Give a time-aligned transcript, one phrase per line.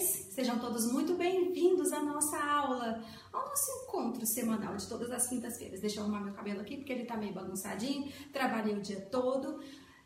[0.00, 0.26] vocês?
[0.30, 5.80] Sejam todos muito bem-vindos à nossa aula, ao nosso encontro semanal de todas as quintas-feiras.
[5.80, 9.60] Deixa eu arrumar meu cabelo aqui porque ele tá meio bagunçadinho, trabalhei o dia todo.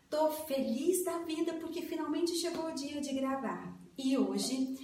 [0.09, 3.73] Tô feliz da vida porque finalmente chegou o dia de gravar.
[3.97, 4.77] E hoje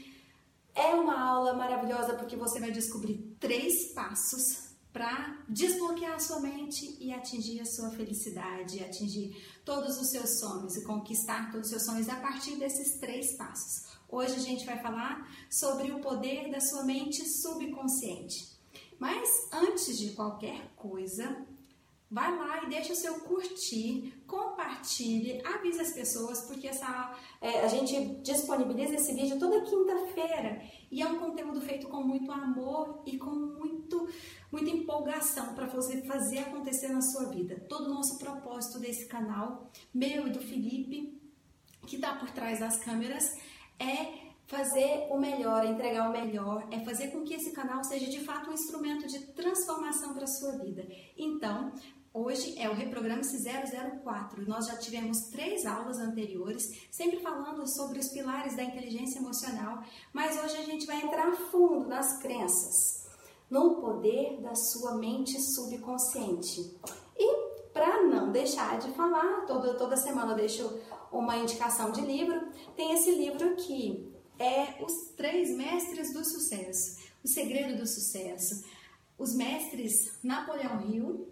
[0.73, 6.97] é uma aula maravilhosa porque você vai descobrir três passos para desbloquear a sua mente
[6.99, 11.85] e atingir a sua felicidade, atingir todos os seus sonhos e conquistar todos os seus
[11.85, 13.90] sonhos a partir desses três passos.
[14.11, 18.51] Hoje a gente vai falar sobre o poder da sua mente subconsciente.
[18.99, 21.47] Mas antes de qualquer coisa,
[22.11, 27.69] vai lá e deixa o seu curtir, compartilhe, avise as pessoas, porque essa, é, a
[27.69, 33.17] gente disponibiliza esse vídeo toda quinta-feira e é um conteúdo feito com muito amor e
[33.17, 34.09] com muito,
[34.51, 37.65] muita empolgação para você fazer acontecer na sua vida.
[37.69, 41.17] Todo o nosso propósito desse canal, meu e do Felipe,
[41.87, 43.33] que está por trás das câmeras,
[43.81, 48.19] é fazer o melhor, entregar o melhor, é fazer com que esse canal seja de
[48.19, 50.85] fato um instrumento de transformação para a sua vida.
[51.17, 51.71] Então,
[52.13, 53.41] Hoje é o Reprograma-se
[54.03, 54.45] 004.
[54.45, 60.37] Nós já tivemos três aulas anteriores, sempre falando sobre os pilares da inteligência emocional, mas
[60.43, 63.07] hoje a gente vai entrar a fundo nas crenças,
[63.49, 66.77] no poder da sua mente subconsciente.
[67.17, 72.49] E para não deixar de falar, toda, toda semana eu deixo uma indicação de livro,
[72.75, 78.63] tem esse livro aqui, é Os Três Mestres do Sucesso, O Segredo do Sucesso.
[79.17, 81.27] Os mestres Napoleão Hill,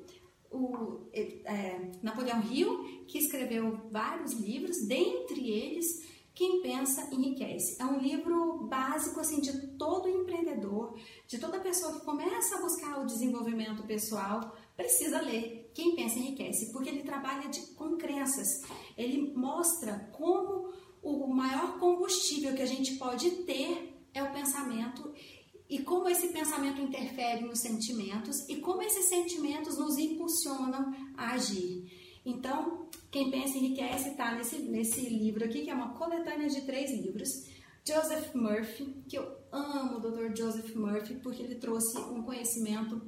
[0.51, 6.05] o é, Napoleão Hill, que escreveu vários livros, dentre eles
[6.35, 7.81] Quem Pensa Enriquece.
[7.81, 10.95] É um livro básico assim de todo empreendedor,
[11.27, 16.71] de toda pessoa que começa a buscar o desenvolvimento pessoal, precisa ler Quem Pensa Enriquece,
[16.71, 18.47] porque ele trabalha de, com crenças.
[18.97, 25.13] Ele mostra como o maior combustível que a gente pode ter é o pensamento
[25.69, 31.85] e como esse pensamento interfere nos sentimentos e como esses sentimentos nos impulsionam a agir.
[32.25, 36.91] Então, quem pensa enriquece está nesse, nesse livro aqui, que é uma coletânea de três
[36.91, 37.29] livros.
[37.85, 40.35] Joseph Murphy, que eu amo o Dr.
[40.35, 43.01] Joseph Murphy, porque ele trouxe um conhecimento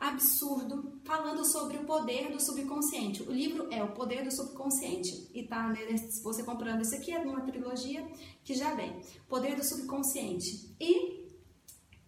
[0.00, 3.22] absurdo falando sobre o poder do subconsciente.
[3.22, 5.72] O livro é O Poder do Subconsciente e tá
[6.22, 8.10] você comprando esse aqui é uma trilogia
[8.42, 8.98] que já vem.
[9.28, 10.74] Poder do Subconsciente.
[10.80, 11.28] E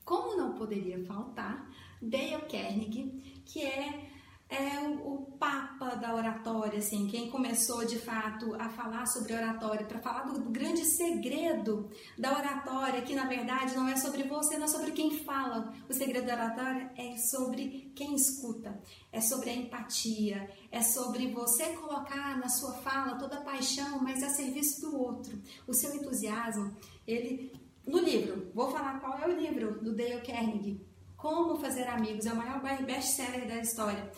[0.04, 1.70] como não poderia faltar,
[2.00, 4.10] Dale Carnegie, que é,
[4.52, 9.86] é o, o, papa da oratória, assim, quem começou de fato a falar sobre oratória,
[9.86, 14.56] para falar do, do, grande segredo da oratória, que na verdade não é sobre você,
[14.56, 15.72] não é sobre quem fala.
[15.88, 18.78] O segredo da oratória é sobre quem escuta,
[19.10, 24.22] é sobre a empatia, é sobre você colocar na sua fala toda a paixão, mas
[24.22, 25.40] a serviço do outro.
[25.66, 26.76] O seu entusiasmo,
[27.06, 27.52] ele
[27.86, 30.80] no livro, vou falar qual é o livro do Dale Carnegie.
[31.16, 34.10] Como fazer amigos, é o maior best-seller da história.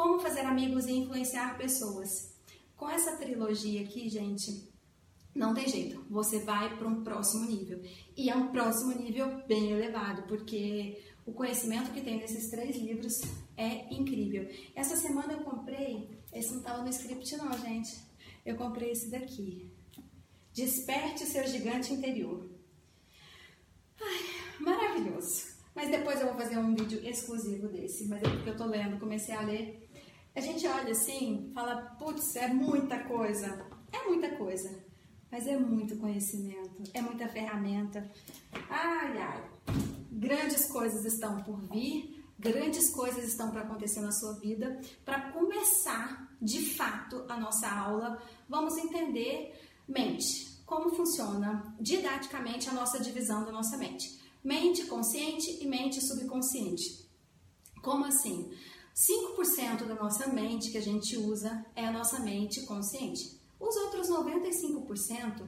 [0.00, 2.34] Como fazer amigos e influenciar pessoas.
[2.74, 4.66] Com essa trilogia aqui, gente,
[5.34, 6.02] não tem jeito.
[6.08, 7.82] Você vai para um próximo nível.
[8.16, 13.20] E é um próximo nível bem elevado, porque o conhecimento que tem nesses três livros
[13.58, 14.48] é incrível.
[14.74, 17.94] Essa semana eu comprei, esse não estava no script não, gente.
[18.46, 19.70] Eu comprei esse daqui.
[20.54, 22.48] Desperte o seu gigante interior.
[24.00, 25.60] Ai, maravilhoso.
[25.74, 28.98] Mas depois eu vou fazer um vídeo exclusivo desse, mas é porque eu tô lendo,
[28.98, 29.79] comecei a ler.
[30.40, 33.62] A gente olha assim, fala, putz, é muita coisa.
[33.92, 34.82] É muita coisa,
[35.30, 38.10] mas é muito conhecimento, é muita ferramenta.
[38.70, 39.50] Ai, ai.
[40.10, 44.80] Grandes coisas estão por vir, grandes coisas estão para acontecer na sua vida.
[45.04, 48.18] Para começar, de fato, a nossa aula,
[48.48, 49.54] vamos entender
[49.86, 54.18] mente como funciona didaticamente a nossa divisão da nossa mente.
[54.42, 57.10] Mente consciente e mente subconsciente.
[57.82, 58.50] Como assim?
[59.00, 63.40] 5% da nossa mente que a gente usa é a nossa mente consciente.
[63.58, 65.46] Os outros 95%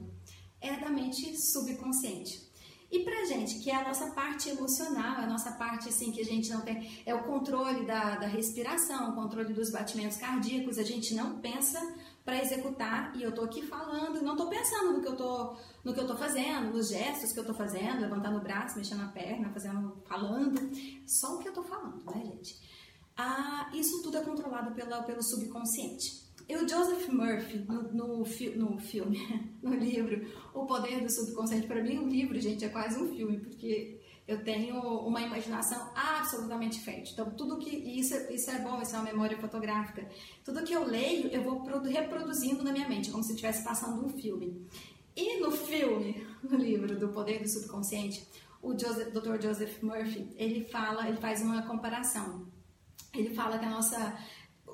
[0.59, 2.51] é da mente subconsciente.
[2.91, 6.25] E pra gente, que é a nossa parte emocional, a nossa parte assim que a
[6.25, 10.83] gente não tem, é o controle da, da respiração, o controle dos batimentos cardíacos, a
[10.83, 11.79] gente não pensa
[12.25, 15.93] para executar e eu tô aqui falando, não tô pensando no que eu tô, no
[15.93, 19.09] que eu tô fazendo, nos gestos que eu tô fazendo, levantando o braço, mexendo a
[19.09, 20.71] perna, fazendo, falando,
[21.07, 22.82] só o que eu tô falando, né, gente?
[23.17, 26.23] Ah, isso tudo é controlado pela, pelo subconsciente.
[26.49, 29.19] E o Joseph Murphy, no, no, fi, no filme,
[29.63, 33.39] no livro O Poder do Subconsciente, para mim, um livro, gente, é quase um filme,
[33.39, 37.13] porque eu tenho uma imaginação absolutamente fértil.
[37.13, 37.71] Então, tudo que.
[37.71, 40.09] Isso, isso é bom, isso é uma memória fotográfica.
[40.45, 44.09] Tudo que eu leio, eu vou reproduzindo na minha mente, como se estivesse passando um
[44.09, 44.67] filme.
[45.15, 48.27] E no filme, no livro do Poder do Subconsciente,
[48.63, 49.41] o Joseph, Dr.
[49.41, 52.47] Joseph Murphy, ele fala, ele faz uma comparação.
[53.15, 54.19] Ele fala que a nossa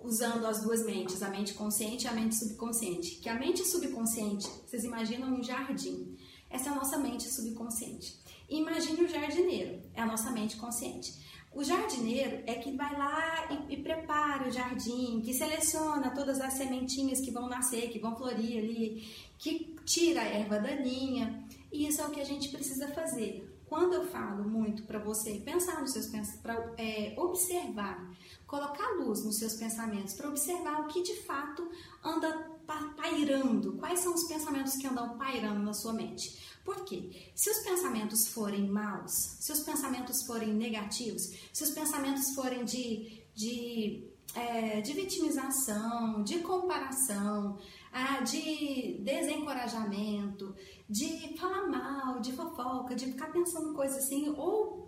[0.04, 3.16] usando as duas mentes, a mente consciente e a mente subconsciente.
[3.16, 6.16] Que a mente subconsciente, vocês imaginam um jardim.
[6.48, 8.16] Essa é a nossa mente subconsciente.
[8.48, 11.12] Imagine o jardineiro, é a nossa mente consciente.
[11.52, 16.54] O jardineiro é que vai lá e, e, prepara o jardim, que seleciona todas as
[16.54, 19.08] sementinhas que vão nascer, que vão florir ali,
[19.38, 21.44] que tira a erva daninha.
[21.72, 23.58] E isso é o que a gente precisa fazer.
[23.66, 28.10] Quando eu falo muito para você pensar nos seus pensamentos, para é, observar,
[28.48, 31.70] colocar luz nos seus pensamentos, para observar o que de fato
[32.02, 32.50] anda
[32.96, 36.58] pairando, quais são os pensamentos que andam pairando na sua mente.
[36.64, 37.30] Por quê?
[37.34, 43.22] Se os pensamentos forem maus, se os pensamentos forem negativos, se os pensamentos forem de,
[43.34, 44.04] de,
[44.34, 47.58] é, de vitimização, de comparação,
[47.92, 50.54] ah, de desencorajamento,
[50.88, 54.87] de falar mal, de fofoca, de ficar pensando coisas assim, ou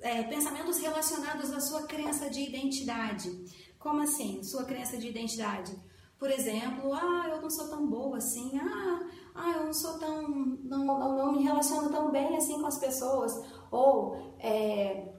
[0.00, 3.30] é, pensamentos relacionados à sua crença de identidade.
[3.78, 4.42] Como assim?
[4.42, 5.76] Sua crença de identidade.
[6.18, 9.00] Por exemplo, ah, eu não sou tão boa assim, ah,
[9.34, 10.28] ah eu não sou tão,
[10.64, 13.32] não, não, não me relaciono tão bem assim com as pessoas,
[13.70, 15.12] ou é,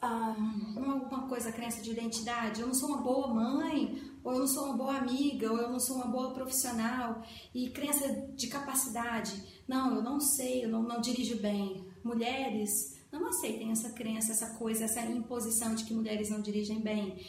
[0.00, 0.34] ah,
[0.76, 4.64] alguma coisa, crença de identidade, eu não sou uma boa mãe, ou eu não sou
[4.64, 7.22] uma boa amiga, ou eu não sou uma boa profissional,
[7.54, 11.86] e crença de capacidade, não, eu não sei, eu não, não dirijo bem.
[12.02, 17.24] Mulheres, não aceitem essa crença, essa coisa, essa imposição de que mulheres não dirigem bem.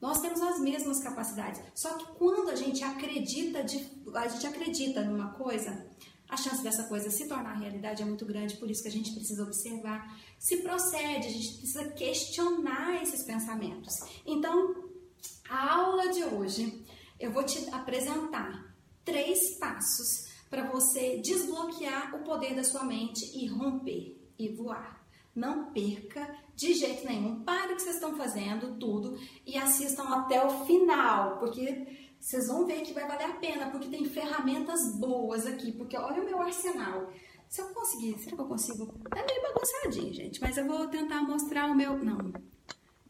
[0.00, 1.60] Nós temos as mesmas capacidades.
[1.74, 5.86] Só que quando a gente acredita, de, a gente acredita numa coisa,
[6.28, 9.12] a chance dessa coisa se tornar realidade é muito grande, por isso que a gente
[9.12, 13.94] precisa observar se procede, a gente precisa questionar esses pensamentos.
[14.26, 14.84] Então,
[15.48, 16.84] a aula de hoje
[17.18, 18.74] eu vou te apresentar
[19.04, 24.97] três passos para você desbloquear o poder da sua mente e romper e voar.
[25.38, 27.44] Não perca de jeito nenhum.
[27.44, 31.86] Pare o que vocês estão fazendo, tudo, e assistam até o final, porque
[32.18, 35.70] vocês vão ver que vai valer a pena, porque tem ferramentas boas aqui.
[35.70, 37.12] Porque olha o meu arsenal.
[37.48, 38.92] Se eu conseguir, será que eu consigo?
[39.14, 41.96] É meio bagunçadinho, gente, mas eu vou tentar mostrar o meu.
[41.96, 42.32] Não,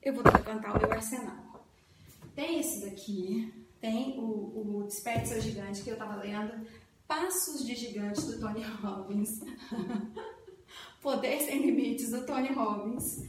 [0.03, 1.65] eu vou tentar o meu arsenal.
[2.35, 6.67] Tem esse daqui, tem o, o Desperte Seu Gigante que eu tava lendo,
[7.07, 9.41] Passos de Gigante do Tony Robbins.
[11.01, 13.23] Poder Sem Limites, do Tony Robbins.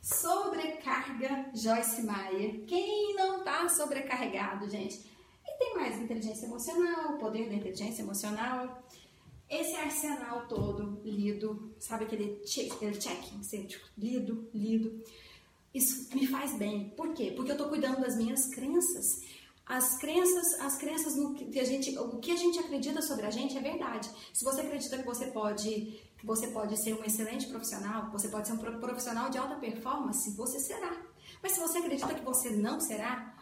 [0.00, 2.64] Sobrecarga, Joyce Meyer.
[2.66, 5.00] Quem não está sobrecarregado, gente?
[5.46, 8.82] E tem mais inteligência emocional, poder da inteligência emocional.
[9.48, 12.98] Esse arsenal todo lido, sabe aquele check, aquele
[13.66, 15.00] tipo, lido, lido.
[15.72, 16.90] Isso me faz bem.
[16.96, 17.32] Por quê?
[17.36, 19.22] Porque eu estou cuidando das minhas crenças.
[19.64, 23.30] As crenças, as crenças no que a gente, o que a gente acredita sobre a
[23.30, 24.10] gente é verdade.
[24.32, 28.54] Se você acredita que você pode você pode ser um excelente profissional, você pode ser
[28.54, 30.96] um profissional de alta performance, você será.
[31.42, 33.34] Mas se você acredita que você não será,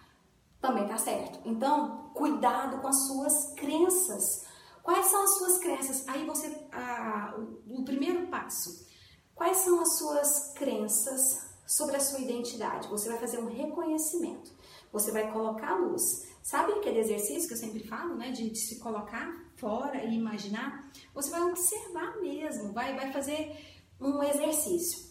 [0.60, 1.40] também tá certo.
[1.44, 4.44] Então, cuidado com as suas crenças.
[4.82, 6.08] Quais são as suas crenças?
[6.08, 8.86] Aí você, ah, o, o primeiro passo.
[9.34, 12.88] Quais são as suas crenças sobre a sua identidade?
[12.88, 14.50] Você vai fazer um reconhecimento.
[14.92, 16.29] Você vai colocar a luz.
[16.42, 18.30] Sabe aquele exercício que eu sempre falo, né?
[18.30, 20.90] De, de se colocar fora e imaginar?
[21.14, 23.56] Você vai observar mesmo, vai, vai fazer
[24.00, 25.10] um exercício.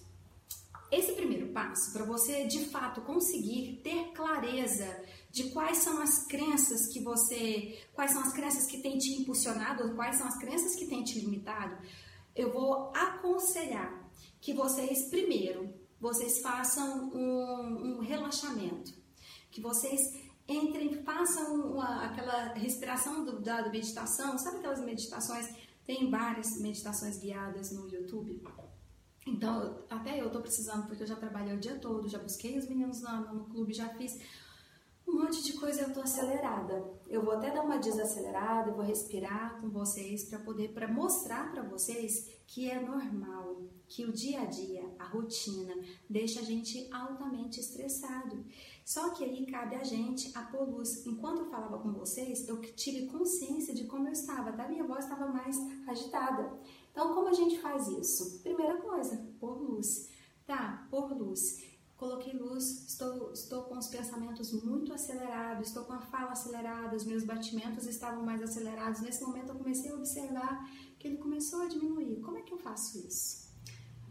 [0.91, 4.87] Esse primeiro passo, para você de fato conseguir ter clareza
[5.29, 9.93] de quais são as crenças que você, quais são as crenças que têm te impulsionado,
[9.93, 11.77] quais são as crenças que têm te limitado,
[12.35, 14.09] eu vou aconselhar
[14.41, 18.91] que vocês primeiro, vocês façam um, um relaxamento,
[19.51, 19.99] que vocês
[20.49, 25.47] entrem, façam uma, aquela respiração do, da meditação, sabe aquelas meditações?
[25.85, 28.41] Tem várias meditações guiadas no YouTube.
[29.25, 32.67] Então, até eu estou precisando, porque eu já trabalhei o dia todo, já busquei os
[32.67, 34.19] meninos no, no clube, já fiz
[35.07, 36.93] um monte de coisa, eu tô acelerada.
[37.07, 41.63] Eu vou até dar uma desacelerada, vou respirar com vocês para poder para mostrar para
[41.63, 45.73] vocês que é normal, que o dia a dia, a rotina
[46.09, 48.45] deixa a gente altamente estressado.
[48.89, 51.05] Só que aí cabe a gente a pôr luz.
[51.05, 54.67] Enquanto eu falava com vocês, eu tive consciência de como eu estava, tá?
[54.67, 55.55] Minha voz estava mais
[55.87, 56.59] agitada.
[56.91, 58.39] Então, como a gente faz isso?
[58.39, 60.09] Primeira coisa, pôr luz.
[60.43, 61.63] Tá, pôr luz.
[61.97, 67.05] Coloquei luz, estou, estou com os pensamentos muito acelerados, estou com a fala acelerada, os
[67.05, 69.01] meus batimentos estavam mais acelerados.
[69.01, 70.67] Nesse momento eu comecei a observar
[70.97, 72.21] que ele começou a diminuir.
[72.21, 73.49] Como é que eu faço isso?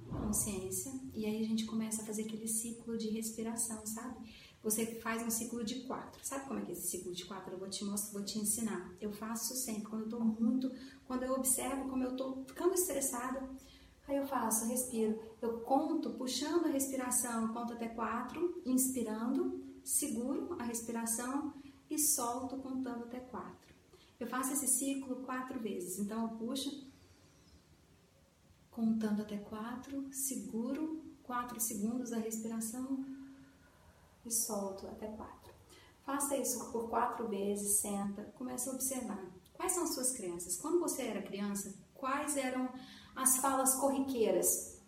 [0.08, 0.92] Consciência.
[1.12, 4.16] E aí a gente começa a fazer aquele ciclo de respiração, sabe?
[4.62, 6.20] Você faz um ciclo de quatro.
[6.24, 7.52] Sabe como é que é esse ciclo de quatro?
[7.52, 8.92] Eu vou te mostrar, vou te ensinar.
[9.00, 10.70] Eu faço sempre, quando eu tô muito,
[11.06, 13.48] quando eu observo como eu tô ficando estressada,
[14.06, 15.18] aí eu faço, respiro.
[15.40, 21.54] Eu conto, puxando a respiração, conto até quatro, inspirando, seguro a respiração
[21.88, 23.68] e solto contando até quatro.
[24.18, 25.98] Eu faço esse ciclo quatro vezes.
[25.98, 26.88] Então eu puxo,
[28.70, 33.04] contando até quatro, seguro quatro segundos a respiração
[34.28, 35.52] e solto até quatro.
[36.04, 39.22] Faça isso por quatro vezes, senta, começa a observar.
[39.54, 40.56] Quais são as suas crenças?
[40.56, 42.68] Quando você era criança, quais eram
[43.16, 44.78] as falas corriqueiras?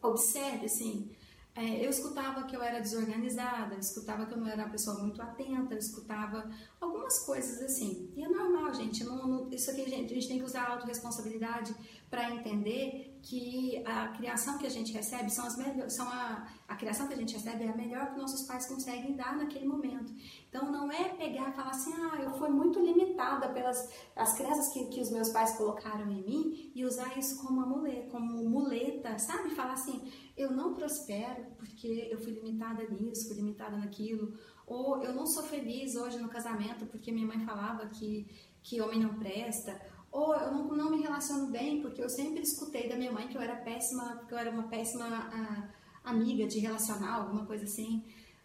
[0.00, 1.10] Observe, assim,
[1.54, 4.98] é, eu escutava que eu era desorganizada, eu escutava que eu não era uma pessoa
[4.98, 8.10] muito atenta, eu escutava algumas coisas assim.
[8.16, 9.04] E é normal, gente.
[9.04, 11.74] Não, não, isso aqui a gente, a gente tem que usar a autorresponsabilidade
[12.08, 16.74] para entender que a criação que a gente recebe são as melhores, são a, a
[16.74, 20.12] criação que a gente recebe é a melhor que nossos pais conseguem dar naquele momento.
[20.48, 24.72] Então não é pegar e falar assim, ah, eu fui muito limitada pelas as crenças
[24.72, 29.18] que, que os meus pais colocaram em mim e usar isso como muleta, como muleta,
[29.18, 29.54] sabe?
[29.54, 34.34] Falar assim, eu não prospero porque eu fui limitada nisso, fui limitada naquilo,
[34.66, 38.26] ou eu não sou feliz hoje no casamento porque minha mãe falava que
[38.62, 42.88] que homem não presta, ou eu não, não me relaciono bem porque eu sempre escutei
[42.88, 45.68] da minha mãe que eu era péssima, que eu era uma péssima a,
[46.10, 48.04] amiga de relacionar, alguma coisa assim.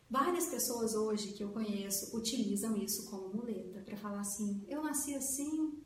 [0.10, 5.13] Várias pessoas hoje que eu conheço utilizam isso como muleta para falar assim: eu nasci
[5.13, 5.76] assim,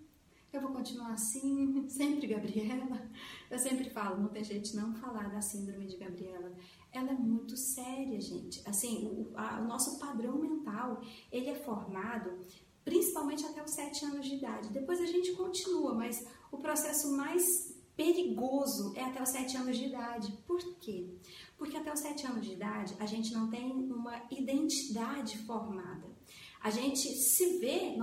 [0.54, 3.10] eu vou continuar assim, sempre Gabriela.
[3.50, 6.54] Eu sempre falo, não tem gente não falar da síndrome de Gabriela.
[6.92, 8.62] Ela é muito séria, gente.
[8.68, 12.40] Assim, o, a, o nosso padrão mental, ele é formado
[12.84, 14.70] principalmente até os 7 anos de idade.
[14.70, 19.86] Depois a gente continua, mas o processo mais perigoso é até os 7 anos de
[19.86, 20.32] idade.
[20.48, 21.08] Por quê?
[21.58, 26.11] Porque até os 7 anos de idade a gente não tem uma identidade formada.
[26.64, 27.96] A gente se vê,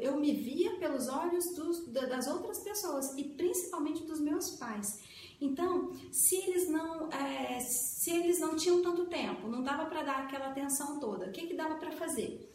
[0.00, 5.00] eu me via pelos olhos dos, das outras pessoas e principalmente dos meus pais.
[5.40, 10.18] Então, se eles não, é, se eles não tinham tanto tempo, não dava para dar
[10.24, 12.52] aquela atenção toda, o que, que dava para fazer?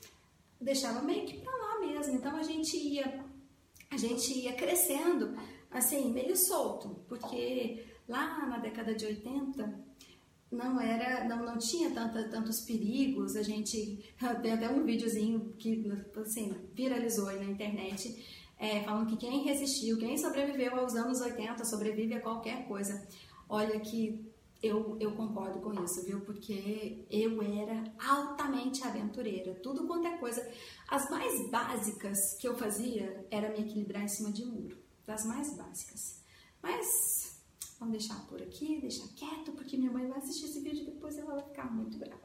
[0.61, 2.15] deixava meio que para lá mesmo.
[2.15, 3.25] Então a gente ia
[3.89, 5.35] a gente ia crescendo
[5.69, 9.90] assim, meio solto, porque lá na década de 80
[10.51, 13.35] não era, não, não tinha tanta, tantos perigos.
[13.35, 14.03] A gente
[14.41, 19.97] tem até um videozinho que assim, viralizou aí na internet, é, falando que quem resistiu,
[19.97, 23.07] quem sobreviveu aos anos 80 sobrevive a qualquer coisa.
[23.49, 24.29] Olha que
[24.61, 26.21] eu, eu concordo com isso, viu?
[26.21, 29.55] Porque eu era altamente aventureira.
[29.55, 30.47] Tudo quanto é coisa.
[30.87, 34.77] As mais básicas que eu fazia era me equilibrar em cima de muro.
[35.05, 36.21] Das mais básicas.
[36.61, 37.20] Mas
[37.81, 41.17] vamos deixar por aqui, deixar quieto, porque minha mãe vai assistir esse vídeo e depois
[41.17, 42.21] ela vai ficar muito brava.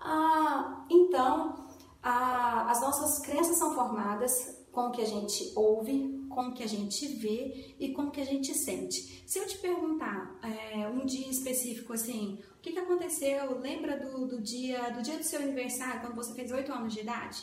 [0.00, 1.68] Ah, então,
[2.02, 6.62] ah, as nossas crenças são formadas com o que a gente ouve, com o que
[6.62, 9.22] a gente vê e com o que a gente sente.
[9.26, 13.60] Se eu te perguntar é, um dia específico assim, o que, que aconteceu?
[13.60, 17.00] Lembra do, do, dia do dia do seu aniversário, quando você fez 8 anos de
[17.00, 17.42] idade?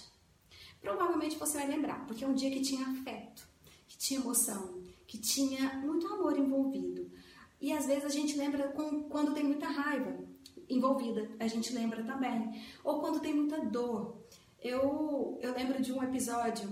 [0.82, 3.48] Provavelmente você vai lembrar, porque é um dia que tinha afeto,
[3.88, 7.12] que tinha emoção, que tinha muito amor envolvido.
[7.60, 10.18] E às vezes a gente lembra com, quando tem muita raiva
[10.70, 12.62] envolvida, a gente lembra também.
[12.84, 14.22] Ou quando tem muita dor.
[14.62, 16.72] Eu, eu lembro de um episódio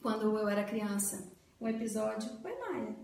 [0.00, 1.32] quando eu era criança.
[1.60, 2.96] Um episódio, foi Maia,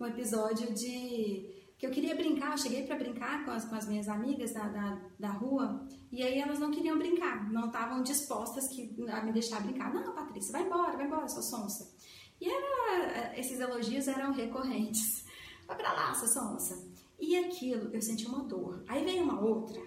[0.00, 3.86] um episódio de que eu queria brincar, eu cheguei para brincar com as, com as
[3.86, 8.66] minhas amigas da, da, da, rua e aí elas não queriam brincar, não estavam dispostas
[8.66, 9.94] que, a me deixar brincar.
[9.94, 11.94] Não, Patrícia, vai embora, vai embora, sou sonsa.
[12.40, 15.24] E era, esses elogios eram recorrentes.
[15.68, 16.82] Vai pra lá, sua sonsa.
[17.20, 18.82] E aquilo, eu senti uma dor.
[18.88, 19.80] Aí veio uma outra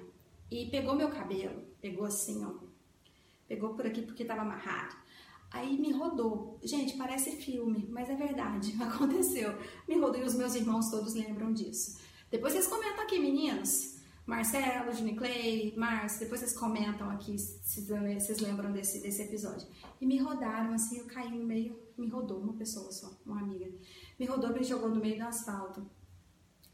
[0.50, 2.52] e pegou meu cabelo, pegou assim, ó,
[3.48, 4.96] pegou por aqui porque estava amarrado.
[5.50, 6.60] Aí me rodou.
[6.64, 9.58] Gente, parece filme, mas é verdade, aconteceu.
[9.88, 12.00] Me rodou e os meus irmãos todos lembram disso.
[12.30, 14.00] Depois vocês comentam aqui, meninos.
[14.26, 19.68] Marcelo, Juni Clay, Márcio, depois vocês comentam aqui se vocês lembram desse, desse episódio.
[20.00, 23.70] E me rodaram assim, eu caí no meio, me rodou uma pessoa só, uma amiga.
[24.22, 25.84] Me rodou me jogou no meio do asfalto.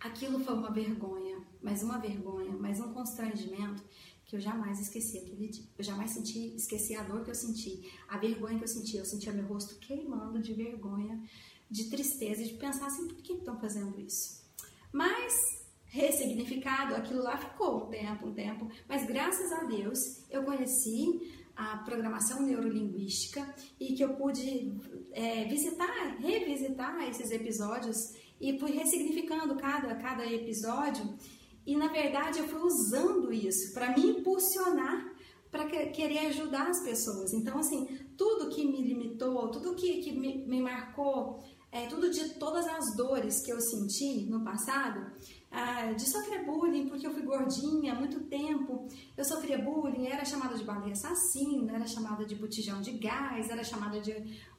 [0.01, 3.81] Aquilo foi uma vergonha, mais uma vergonha, mais um constrangimento
[4.25, 5.63] que eu jamais esqueci aquele dia.
[5.77, 8.97] Eu jamais senti, esqueci a dor que eu senti, a vergonha que eu senti.
[8.97, 11.23] Eu sentia meu rosto queimando de vergonha,
[11.71, 14.43] de tristeza, de pensar assim, por que estão fazendo isso?
[14.91, 18.69] Mas, ressignificado, aquilo lá ficou um tempo, um tempo.
[18.89, 24.77] Mas, graças a Deus, eu conheci a programação neurolinguística e que eu pude
[25.11, 31.17] é, visitar, revisitar esses episódios e fui ressignificando cada, cada episódio
[31.65, 35.17] e na verdade eu fui usando isso para me impulsionar
[35.49, 37.33] para querer ajudar as pessoas.
[37.33, 37.87] Então, assim,
[38.17, 41.41] tudo que me limitou, tudo que, que me, me marcou,
[41.77, 45.11] é, tudo de todas as dores que eu senti no passado,
[45.51, 50.25] ah, de sofrer bullying porque eu fui gordinha há muito tempo, eu sofria bullying, era
[50.25, 54.11] chamada de baleia assassina, era chamada de botijão de gás, era chamada de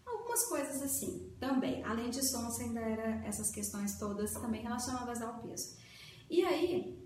[0.06, 1.82] algumas coisas assim também.
[1.84, 5.76] Além de sonsa, ainda era essas questões todas também relacionadas ao peso.
[6.30, 6.98] E aí,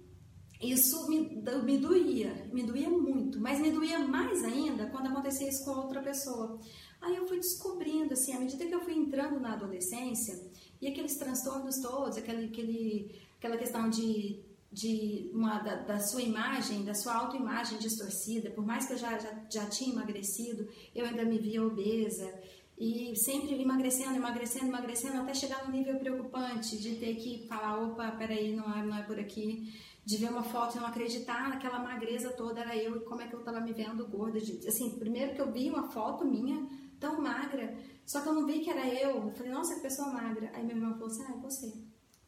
[0.61, 5.65] isso me, me doía, me doía muito, mas me doía mais ainda quando acontecia isso
[5.65, 6.61] com outra pessoa.
[7.03, 10.41] Aí eu fui descobrindo, assim, à medida que eu fui entrando na adolescência,
[10.81, 14.41] e aqueles transtornos todos, aquele, aquele, aquela questão de,
[14.71, 19.19] de uma, da, da, sua imagem, da sua autoimagem distorcida, por mais que eu já,
[19.19, 22.33] já, já tinha emagrecido, eu ainda me via obesa,
[22.79, 28.11] e sempre emagrecendo, emagrecendo, emagrecendo, até chegar num nível preocupante de ter que falar, opa,
[28.13, 29.73] peraí, não é, não é por aqui
[30.05, 33.29] de ver uma foto e não acreditar naquela magreza toda era eu e como é
[33.29, 34.41] que eu tava me vendo gorda.
[34.41, 36.69] De, assim, primeiro que eu vi uma foto minha
[37.03, 39.27] tão magra, só que eu não vi que era eu.
[39.27, 40.51] Eu falei, nossa, que pessoa magra.
[40.55, 41.73] Aí meu irmão falou assim, ah, é você,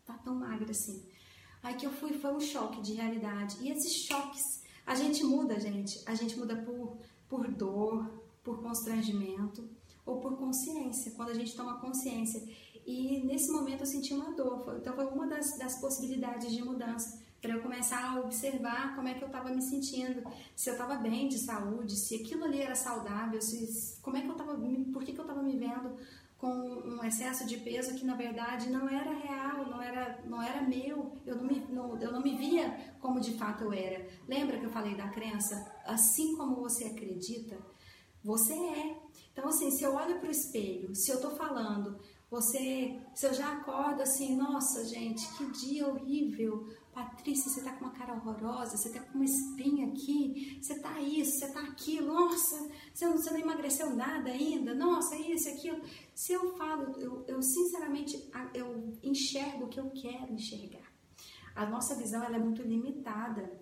[0.05, 1.09] tá tão magra assim.
[1.63, 3.57] Aí que eu fui, foi um choque de realidade.
[3.63, 6.03] E esses choques, a gente muda, gente.
[6.07, 9.67] A gente muda por, por dor, por constrangimento
[10.05, 12.43] ou por consciência, quando a gente toma consciência.
[12.85, 14.77] E nesse momento eu senti uma dor.
[14.79, 19.13] Então foi uma das, das possibilidades de mudança para eu começar a observar como é
[19.13, 20.23] que eu estava me sentindo,
[20.57, 24.27] se eu estava bem de saúde, se aquilo ali era saudável, se, como é que
[24.27, 24.55] eu estava,
[24.91, 25.95] por que, que eu estava me vendo
[26.39, 30.63] com um excesso de peso que na verdade não era real, não era, não era
[30.63, 34.09] meu, eu não, me, não, eu não me via como de fato eu era.
[34.27, 35.71] Lembra que eu falei da crença?
[35.85, 37.59] Assim como você acredita,
[38.23, 39.03] você é.
[39.31, 43.35] Então, assim, se eu olho para o espelho, se eu estou falando, você, se eu
[43.35, 48.77] já acordo assim, nossa gente, que dia horrível, Patrícia, você tá com uma cara horrorosa,
[48.77, 53.17] você tá com uma espinha aqui, você tá isso, você tá aquilo, nossa, você não,
[53.17, 55.81] você não emagreceu nada ainda, nossa, isso, aquilo.
[56.15, 60.89] Se eu falo, eu, eu sinceramente, eu enxergo o que eu quero enxergar.
[61.57, 63.61] A nossa visão ela é muito limitada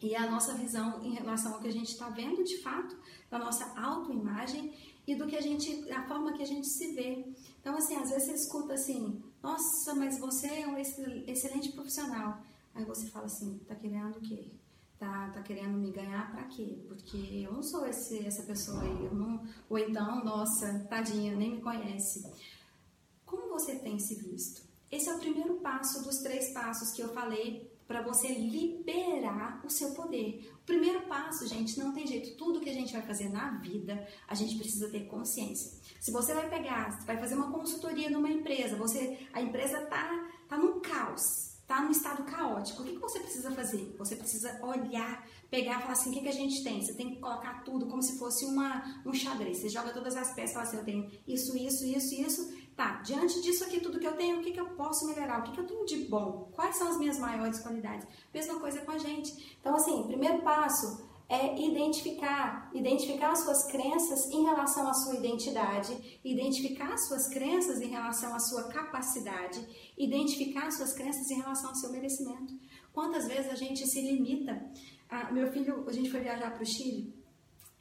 [0.00, 2.96] e a nossa visão em relação ao que a gente está vendo de fato,
[3.28, 4.72] da nossa autoimagem
[5.06, 7.26] e do que a gente, a forma que a gente se vê.
[7.60, 12.40] Então, assim, às vezes você escuta assim, nossa, mas você é um excelente profissional.
[12.80, 14.52] Aí você fala assim, tá querendo o quê?
[14.98, 16.82] Tá, tá querendo me ganhar para quê?
[16.88, 21.56] Porque eu não sou esse, essa pessoa aí, eu não, ou então, nossa, tadinha, nem
[21.56, 22.26] me conhece.
[23.26, 24.62] Como você tem se visto?
[24.90, 29.68] Esse é o primeiro passo dos três passos que eu falei para você liberar o
[29.68, 30.50] seu poder.
[30.62, 32.34] O primeiro passo, gente, não tem jeito.
[32.38, 35.78] Tudo que a gente vai fazer na vida, a gente precisa ter consciência.
[36.00, 40.56] Se você vai pegar, vai fazer uma consultoria numa empresa, você, a empresa tá, tá
[40.56, 43.94] num caos está num estado caótico, o que, que você precisa fazer?
[43.96, 46.82] Você precisa olhar, pegar e falar assim, o que, que a gente tem?
[46.82, 49.58] Você tem que colocar tudo como se fosse uma, um xadrez.
[49.58, 52.60] Você joga todas as peças e fala assim, eu tenho isso, isso, isso, isso.
[52.74, 55.40] Tá, diante disso aqui, tudo que eu tenho, o que, que eu posso melhorar?
[55.40, 56.50] O que, que eu tenho de bom?
[56.54, 58.06] Quais são as minhas maiores qualidades?
[58.34, 59.56] Mesma coisa com a gente.
[59.60, 66.18] Então, assim, primeiro passo é identificar, identificar as suas crenças em relação à sua identidade,
[66.24, 69.64] identificar as suas crenças em relação à sua capacidade,
[69.96, 72.52] identificar as suas crenças em relação ao seu merecimento.
[72.92, 74.60] Quantas vezes a gente se limita?
[75.08, 77.14] Ah, meu filho, a gente foi viajar para o Chile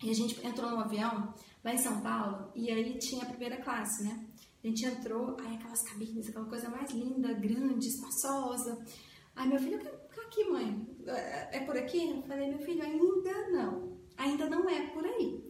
[0.04, 1.34] e a gente entrou no avião
[1.64, 4.28] lá em São Paulo e aí tinha a primeira classe, né?
[4.64, 8.86] A gente entrou, aí aquelas cabines, aquela coisa mais linda, grande, espaçosa.
[9.36, 9.80] Aí meu filho,
[10.30, 12.10] aqui, mãe, é, é por aqui?
[12.10, 13.98] Eu falei, meu filho, ainda não.
[14.16, 15.44] Ainda não é por aí.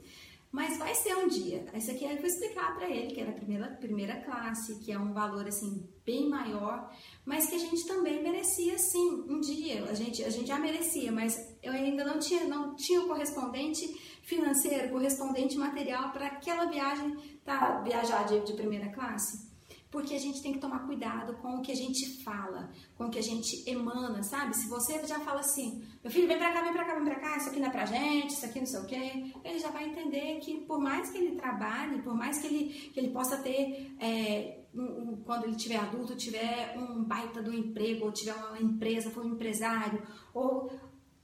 [0.52, 1.66] Mas vai ser um dia.
[1.76, 4.98] Isso aqui eu vou explicar para ele que era a primeira, primeira classe, que é
[4.98, 6.92] um valor assim bem maior,
[7.24, 9.84] mas que a gente também merecia sim um dia.
[9.84, 13.88] A gente, a gente já merecia, mas eu ainda não tinha, não tinha o correspondente
[14.24, 19.49] financeiro, correspondente material para aquela viagem, tá, viajar de, de primeira classe
[19.92, 23.10] porque a gente tem que tomar cuidado com o que a gente fala, com o
[23.10, 24.56] que a gente emana, sabe?
[24.56, 27.20] Se você já fala assim, meu filho, vem pra cá, vem pra cá, vem pra
[27.20, 29.70] cá, isso aqui não é pra gente, isso aqui não sei o quê, ele já
[29.70, 33.38] vai entender que por mais que ele trabalhe, por mais que ele, que ele possa
[33.38, 38.36] ter, é, um, um, quando ele tiver adulto, tiver um baita do emprego, ou tiver
[38.36, 40.02] uma empresa, for um empresário,
[40.34, 40.72] ou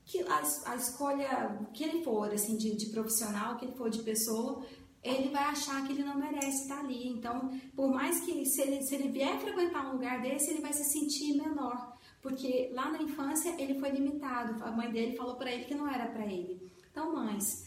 [0.03, 4.01] que a, a escolha que ele for, assim, de, de profissional, que ele for de
[4.03, 4.63] pessoa,
[5.05, 7.07] ele vai achar que ele não merece estar ali.
[7.09, 10.73] Então, por mais que se ele, se ele vier frequentar um lugar desse, ele vai
[10.73, 14.63] se sentir menor, porque lá na infância ele foi limitado.
[14.63, 16.71] A mãe dele falou para ele que não era para ele.
[16.91, 17.65] Então, mães,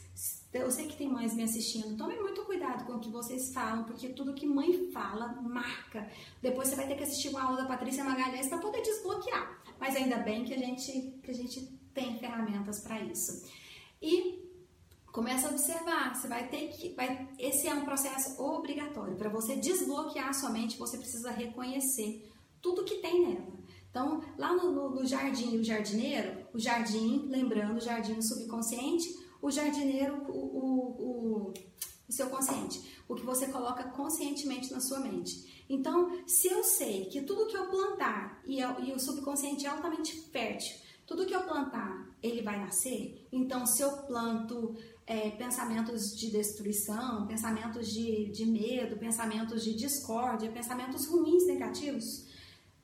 [0.52, 3.84] eu sei que tem mães me assistindo, tomem muito cuidado com o que vocês falam,
[3.84, 6.10] porque tudo que mãe fala marca.
[6.42, 9.62] Depois você vai ter que assistir uma aula da Patrícia Magalhães para poder desbloquear.
[9.78, 11.60] Mas ainda bem que a gente, que a gente
[11.94, 13.46] tem ferramentas para isso.
[14.02, 14.47] E
[15.12, 16.94] Começa a observar, você vai ter que.
[16.94, 19.16] Vai, esse é um processo obrigatório.
[19.16, 23.58] Para você desbloquear a sua mente, você precisa reconhecer tudo que tem nela.
[23.90, 29.08] Então, lá no, no, no jardim o jardineiro, o jardim, lembrando, o jardim subconsciente,
[29.40, 31.54] o jardineiro, o, o, o,
[32.08, 35.64] o seu consciente, o que você coloca conscientemente na sua mente.
[35.68, 39.68] Então, se eu sei que tudo que eu plantar e, eu, e o subconsciente é
[39.68, 43.26] altamente fértil, tudo que eu plantar, ele vai nascer.
[43.32, 44.76] Então, se eu planto
[45.08, 52.26] é, pensamentos de destruição, pensamentos de, de medo, pensamentos de discórdia, pensamentos ruins, negativos,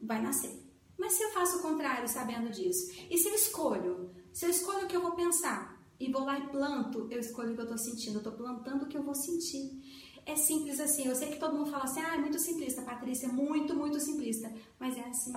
[0.01, 0.59] vai nascer.
[0.99, 2.91] Mas se eu faço o contrário, sabendo disso?
[3.11, 4.11] E se eu escolho?
[4.33, 7.53] Se eu escolho o que eu vou pensar e vou lá e planto, eu escolho
[7.53, 9.83] o que eu estou sentindo, eu estou plantando o que eu vou sentir.
[10.25, 11.07] É simples assim.
[11.07, 14.51] Eu sei que todo mundo fala assim, ah, é muito simplista, Patrícia, muito, muito simplista.
[14.81, 15.35] Mas é assim.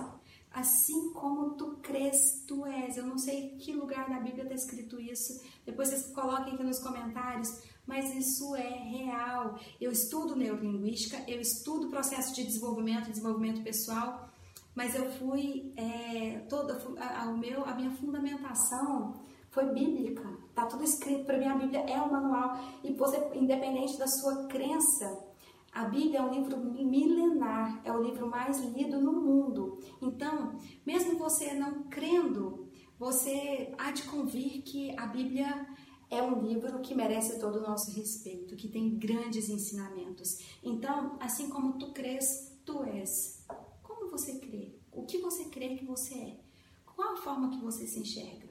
[0.50, 2.96] Assim como tu crês, tu és.
[2.96, 5.40] Eu não sei que lugar da Bíblia está escrito isso.
[5.64, 7.48] Depois vocês coloquem aqui nos comentários.
[7.86, 9.58] Mas isso é real.
[9.80, 14.28] Eu estudo neurolinguística, eu estudo processo de desenvolvimento, desenvolvimento pessoal
[14.78, 19.12] mas eu fui é, toda a, a, o meu, a minha fundamentação
[19.50, 20.22] foi bíblica.
[20.54, 21.46] Tá tudo escrito para mim.
[21.46, 25.18] A Bíblia é um manual e você, independente da sua crença,
[25.78, 29.78] a Bíblia é um livro milenar, é o livro mais lido no mundo.
[30.02, 35.66] Então, mesmo você não crendo, você há de convir que a Bíblia
[36.10, 40.38] é um livro que merece todo o nosso respeito, que tem grandes ensinamentos.
[40.62, 43.38] Então, assim como tu crês, tu és
[44.18, 44.74] você crê?
[44.90, 46.40] O que você crê que você é?
[46.84, 48.48] Qual a forma que você se enxerga?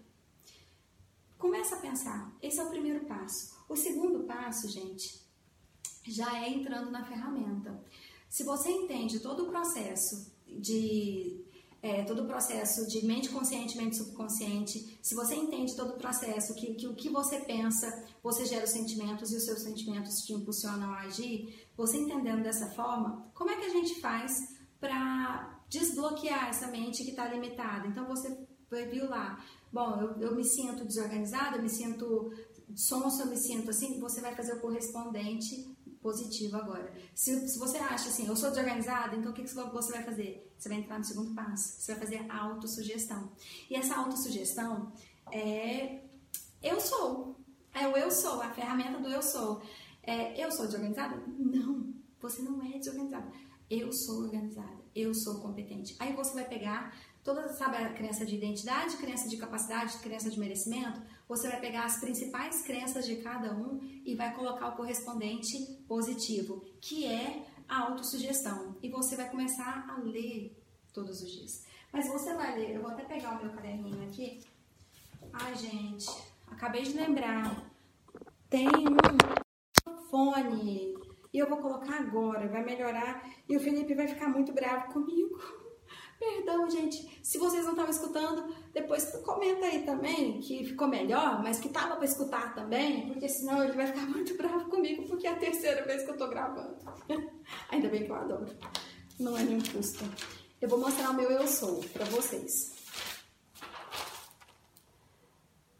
[1.38, 2.36] Começa a pensar.
[2.42, 3.54] Esse é o primeiro passo.
[3.68, 5.27] O segundo passo, gente,
[6.12, 7.80] já é entrando na ferramenta.
[8.30, 11.46] Se você entende todo o processo de
[11.82, 16.54] é, todo o processo de mente consciente, mente subconsciente, se você entende todo o processo
[16.56, 20.34] que, que o que você pensa, você gera os sentimentos e os seus sentimentos te
[20.34, 26.50] impulsionam a agir, você entendendo dessa forma, como é que a gente faz para desbloquear
[26.50, 27.88] essa mente que está limitada.
[27.88, 28.48] Então você
[28.90, 32.32] viu lá, bom, eu, eu me sinto desorganizada, eu me sinto
[32.76, 36.94] sonso, eu me sinto assim, você vai fazer o correspondente positivo agora.
[37.14, 40.52] Se, se você acha assim, eu sou desorganizada, então o que, que você vai fazer?
[40.58, 43.32] Você vai entrar no segundo passo, você vai fazer a autossugestão.
[43.70, 44.92] E essa autossugestão
[45.32, 46.02] é
[46.62, 47.36] eu sou.
[47.74, 49.62] É o eu sou, a ferramenta do eu sou.
[50.02, 51.22] É, eu sou desorganizada?
[51.38, 53.32] Não, você não é desorganizada
[53.70, 55.96] eu sou organizada, eu sou competente.
[56.00, 60.40] Aí você vai pegar toda, sabe, a crença de identidade, crença de capacidade, crença de
[60.40, 65.58] merecimento, você vai pegar as principais crenças de cada um e vai colocar o correspondente
[65.88, 68.78] positivo, que é a autossugestão.
[68.82, 70.58] E você vai começar a ler
[70.94, 71.66] todos os dias.
[71.92, 74.44] Mas você vai ler, eu vou até pegar o meu caderninho aqui.
[75.34, 76.08] Ai, gente,
[76.48, 77.70] acabei de lembrar.
[78.50, 80.96] Tem um fone
[81.34, 85.67] e eu vou colocar agora, vai melhorar e o Felipe vai ficar muito bravo comigo.
[86.20, 87.20] Perdão, gente.
[87.22, 91.96] Se vocês não estavam escutando, depois comenta aí também que ficou melhor, mas que tava
[91.96, 95.84] para escutar também, porque senão ele vai ficar muito bravo comigo, porque é a terceira
[95.84, 96.76] vez que eu tô gravando.
[97.70, 98.48] Ainda bem que eu adoro.
[99.20, 100.04] Não é nenhum custo.
[100.60, 102.76] Eu vou mostrar o meu eu sou para vocês.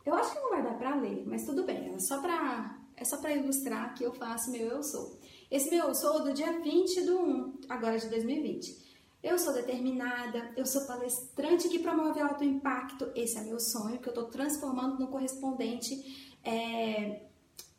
[0.06, 1.94] Eu acho que não vai dar para ler, mas tudo bem.
[1.94, 5.20] É só para é só para ilustrar que eu faço meu eu sou.
[5.52, 8.87] Esse meu eu sou do dia 20 do 1, agora de 2020.
[9.28, 13.12] Eu sou determinada, eu sou palestrante que promove alto impacto.
[13.14, 16.38] Esse é meu sonho, que eu estou transformando no correspondente.
[16.46, 17.24] É,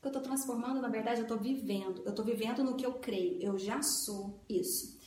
[0.00, 2.02] que eu estou transformando, na verdade, eu estou vivendo.
[2.04, 3.40] Eu estou vivendo no que eu creio.
[3.40, 5.00] Eu já sou isso.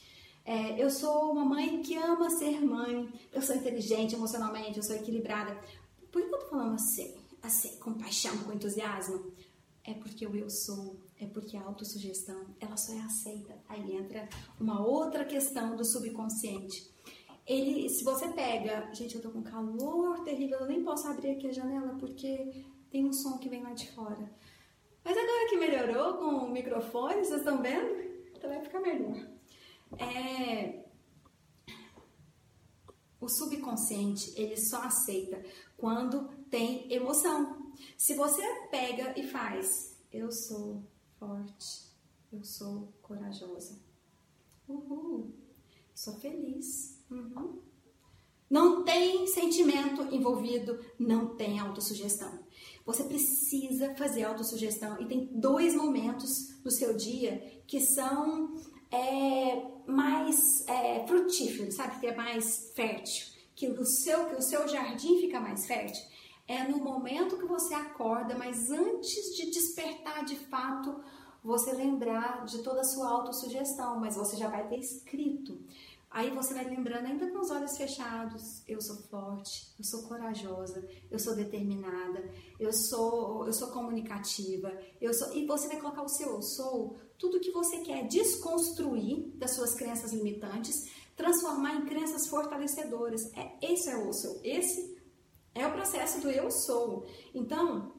[0.44, 3.08] É, eu sou uma mãe que ama ser mãe.
[3.32, 5.56] Eu sou inteligente emocionalmente, eu sou equilibrada.
[6.12, 7.14] Por que eu estou falando assim?
[7.44, 9.32] Assim, com paixão, com entusiasmo?
[9.84, 13.56] É porque eu sou é porque a autossugestão ela só é aceita.
[13.70, 14.28] Aí entra
[14.60, 16.92] uma outra questão do subconsciente.
[17.46, 21.48] Ele, se você pega, gente, eu tô com calor terrível, eu nem posso abrir aqui
[21.48, 24.32] a janela porque tem um som que vem lá de fora.
[25.04, 28.02] Mas agora que melhorou com o microfone, vocês estão vendo?
[28.36, 29.16] Então vai ficar melhor.
[29.98, 30.86] É...
[33.20, 35.44] O subconsciente, ele só aceita
[35.78, 37.72] quando tem emoção.
[37.98, 40.84] Se você pega e faz, eu sou
[41.22, 41.84] forte,
[42.34, 43.80] eu sou corajosa.
[44.68, 45.36] Uhul,
[45.94, 47.00] sou feliz.
[47.12, 47.62] Uhum.
[48.50, 52.40] Não tem sentimento envolvido, não tem autossugestão.
[52.84, 58.56] Você precisa fazer autossugestão e tem dois momentos do seu dia que são
[58.90, 62.00] é, mais é, frutíferos, sabe?
[62.00, 66.04] Que é mais fértil, que o seu, que o seu jardim fica mais fértil
[66.52, 71.02] É no momento que você acorda, mas antes de despertar de fato,
[71.42, 75.58] você lembrar de toda a sua autossugestão, mas você já vai ter escrito.
[76.10, 80.86] Aí você vai lembrando, ainda com os olhos fechados, eu sou forte, eu sou corajosa,
[81.10, 85.34] eu sou determinada, eu sou, eu sou comunicativa, eu sou.
[85.34, 89.74] E você vai colocar o seu eu sou, tudo que você quer desconstruir das suas
[89.74, 93.32] crenças limitantes, transformar em crenças fortalecedoras.
[93.38, 94.42] É, esse é o eu sou.
[94.44, 95.00] Esse
[95.54, 97.06] é o processo do eu sou.
[97.34, 97.94] Então,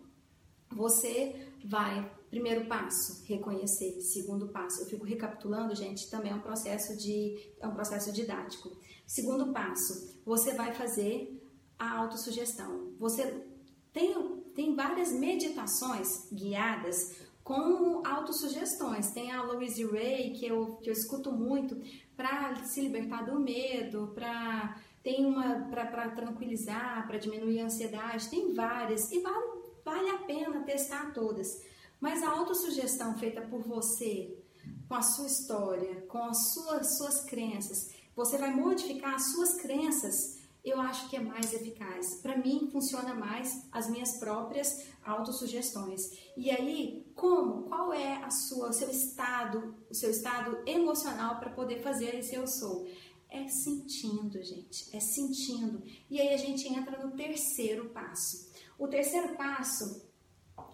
[0.71, 4.01] você vai Primeiro passo, reconhecer.
[4.01, 8.75] Segundo passo, eu fico recapitulando, gente, também é um processo de é um processo didático.
[9.07, 11.47] Segundo passo, você vai fazer
[11.79, 12.95] a autossugestão.
[12.99, 13.45] Você
[13.93, 14.15] tem
[14.55, 19.11] tem várias meditações guiadas com autossugestões.
[19.11, 21.79] Tem a Louise Ray, que eu, que eu escuto muito,
[22.17, 28.55] para se libertar do medo, para tem uma para tranquilizar, para diminuir a ansiedade, tem
[28.55, 31.63] várias e vale, vale a pena testar todas.
[32.01, 34.37] Mas a autossugestão feita por você,
[34.89, 40.39] com a sua história, com as suas, suas crenças, você vai modificar as suas crenças,
[40.65, 42.17] eu acho que é mais eficaz.
[42.17, 46.03] Para mim, funciona mais as minhas próprias autossugestões.
[46.37, 47.65] E aí, como?
[47.65, 52.35] Qual é a sua, o seu estado, o seu estado emocional para poder fazer esse
[52.35, 52.87] eu sou?
[53.35, 55.83] É sentindo, gente, é sentindo.
[56.11, 58.51] E aí a gente entra no terceiro passo.
[58.79, 60.03] O terceiro passo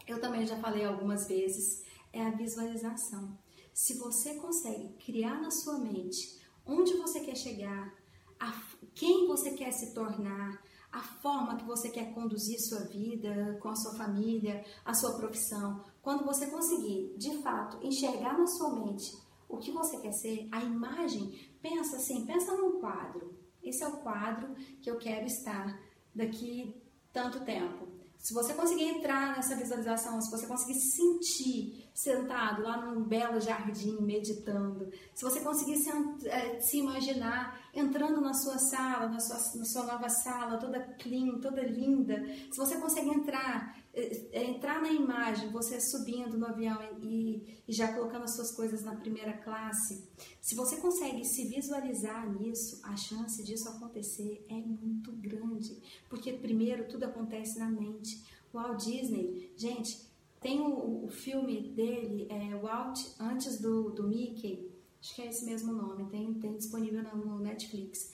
[0.08, 3.38] eu também já falei algumas vezes, é a visualização.
[3.72, 7.94] Se você consegue criar na sua mente onde você quer chegar,
[8.40, 8.60] a,
[8.92, 13.76] quem você quer se tornar, a forma que você quer conduzir sua vida com a
[13.76, 19.16] sua família, a sua profissão, quando você conseguir de fato enxergar na sua mente
[19.48, 23.38] o que você quer ser, a imagem, pensa assim, pensa num quadro.
[23.62, 25.80] Esse é o quadro que eu quero estar
[26.14, 26.80] daqui
[27.12, 27.88] tanto tempo.
[28.18, 34.00] Se você conseguir entrar nessa visualização, se você conseguir sentir sentado lá num belo jardim
[34.00, 35.90] meditando, se você conseguir se,
[36.28, 41.40] é, se imaginar entrando na sua sala, na sua, na sua nova sala, toda clean,
[41.40, 46.78] toda linda, se você consegue entrar, é, é, entrar na imagem, você subindo no avião
[47.02, 50.08] e, e já colocando as suas coisas na primeira classe,
[50.40, 55.76] se você consegue se visualizar nisso, a chance disso acontecer é muito grande,
[56.08, 58.38] porque primeiro tudo acontece na mente.
[58.54, 60.07] Walt Disney, gente,
[60.40, 64.70] tem o, o filme dele, é, Walt, antes do, do Mickey,
[65.00, 68.12] acho que é esse mesmo nome, tem, tem disponível no Netflix.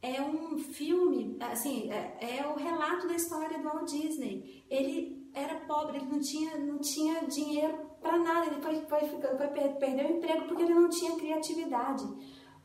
[0.00, 4.64] É um filme, assim, é, é o relato da história do Walt Disney.
[4.68, 9.48] Ele era pobre, ele não tinha, não tinha dinheiro para nada, ele foi, foi, foi,
[9.78, 12.04] perdeu o emprego porque ele não tinha criatividade.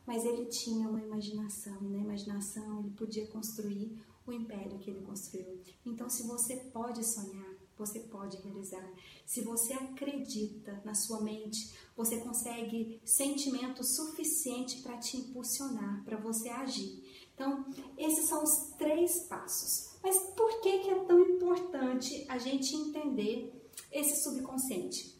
[0.04, 5.02] Mas ele tinha uma imaginação, e na imaginação ele podia construir o império que ele
[5.02, 5.60] construiu.
[5.84, 8.86] Então, se você pode sonhar, você pode realizar.
[9.24, 16.48] Se você acredita na sua mente, você consegue sentimento suficiente para te impulsionar, para você
[16.48, 17.02] agir.
[17.34, 17.64] Então,
[17.96, 19.96] esses são os três passos.
[20.02, 23.52] Mas por que, que é tão importante a gente entender
[23.92, 25.16] esse subconsciente?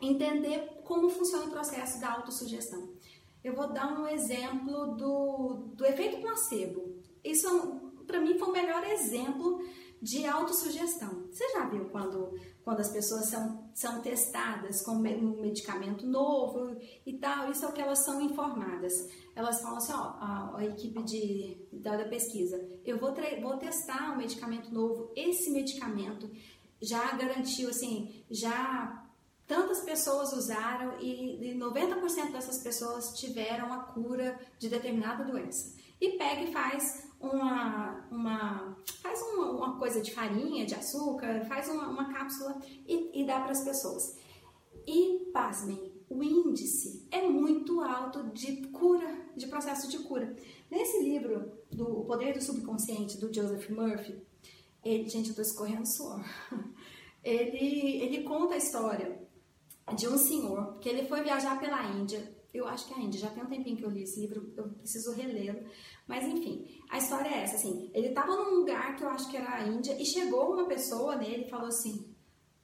[0.00, 2.90] Entender como funciona o processo da autossugestão.
[3.42, 6.96] Eu vou dar um exemplo do, do efeito placebo.
[7.24, 7.48] Isso,
[8.06, 9.60] para mim, foi o melhor exemplo
[10.06, 11.26] de autossugestão.
[11.32, 17.14] Você já viu quando, quando as pessoas são, são testadas com um medicamento novo e
[17.14, 17.50] tal?
[17.50, 18.92] Isso é o que elas são informadas.
[19.34, 24.18] Elas falam assim, ó, a, equipe de, da, da, pesquisa, eu vou, vou testar um
[24.18, 26.30] medicamento novo, esse medicamento
[26.80, 29.04] já garantiu, assim, já
[29.44, 35.74] tantas pessoas usaram e 90% dessas pessoas tiveram a cura de determinada doença.
[36.00, 41.68] E pega e faz uma, uma faz uma, uma, coisa de farinha, de açúcar, faz
[41.68, 44.16] uma, uma cápsula e, e dá para as pessoas.
[44.86, 50.34] E, pasmem, o índice é muito alto de cura, de processo de cura.
[50.70, 54.22] Nesse livro, do O Poder do Subconsciente, do Joseph Murphy,
[54.84, 56.24] ele, gente, eu tô escorrendo suor,
[57.24, 59.20] ele, ele conta a história
[59.96, 63.20] de um senhor que ele foi viajar pela Índia eu acho que é a Índia,
[63.20, 65.60] já tem um tempinho que eu li esse livro, eu preciso relê-lo.
[66.06, 69.36] Mas enfim, a história é essa, assim, ele estava num lugar que eu acho que
[69.36, 72.14] era a Índia e chegou uma pessoa nele e falou assim,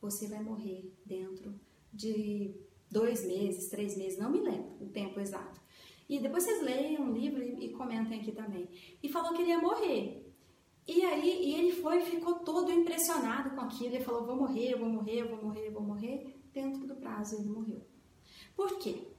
[0.01, 1.55] você vai morrer dentro
[1.93, 2.55] de
[2.91, 5.61] dois meses, três meses, não me lembro o tempo exato.
[6.09, 8.69] E depois vocês leiam o livro e, e comentem aqui também.
[9.03, 10.31] E falou que ele ia morrer.
[10.87, 13.95] E aí, e ele foi ficou todo impressionado com aquilo.
[13.95, 16.41] Ele falou: Vou morrer, vou morrer, vou morrer, vou morrer.
[16.53, 17.81] Dentro do prazo, ele morreu.
[18.55, 19.12] Por quê?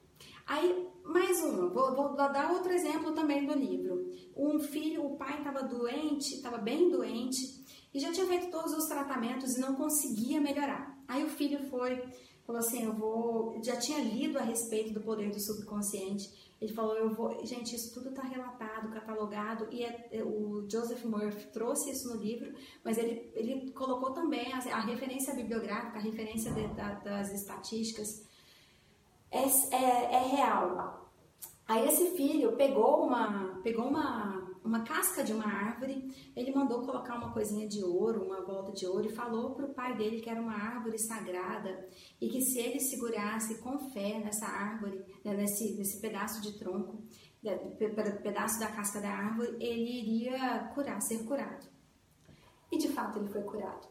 [0.46, 4.10] Aí, mais uma, vou, vou, dar outro exemplo também do livro.
[4.36, 8.88] Um filho, o pai estava doente, estava bem doente, e já tinha feito todos os
[8.88, 10.98] tratamentos e não conseguia melhorar.
[11.08, 12.04] Aí o filho foi,
[12.46, 16.54] falou assim, eu vou, já tinha lido a respeito do poder do subconsciente.
[16.60, 21.04] Ele falou, eu vou, gente, isso tudo está relatado, catalogado e é, é, o Joseph
[21.04, 22.54] Murphy trouxe isso no livro,
[22.84, 28.26] mas ele, ele colocou também a, a referência bibliográfica, a referência de, da, das estatísticas
[29.34, 31.12] é, é, é real.
[31.68, 37.16] Aí esse filho pegou uma, pegou uma uma casca de uma árvore, ele mandou colocar
[37.16, 40.30] uma coisinha de ouro, uma volta de ouro, e falou para o pai dele que
[40.30, 41.88] era uma árvore sagrada
[42.20, 47.04] e que se ele segurasse com fé nessa árvore, né, nesse, nesse pedaço de tronco,
[47.44, 47.56] né,
[48.24, 51.68] pedaço da casca da árvore, ele iria curar, ser curado.
[52.72, 53.88] E de fato ele foi curado.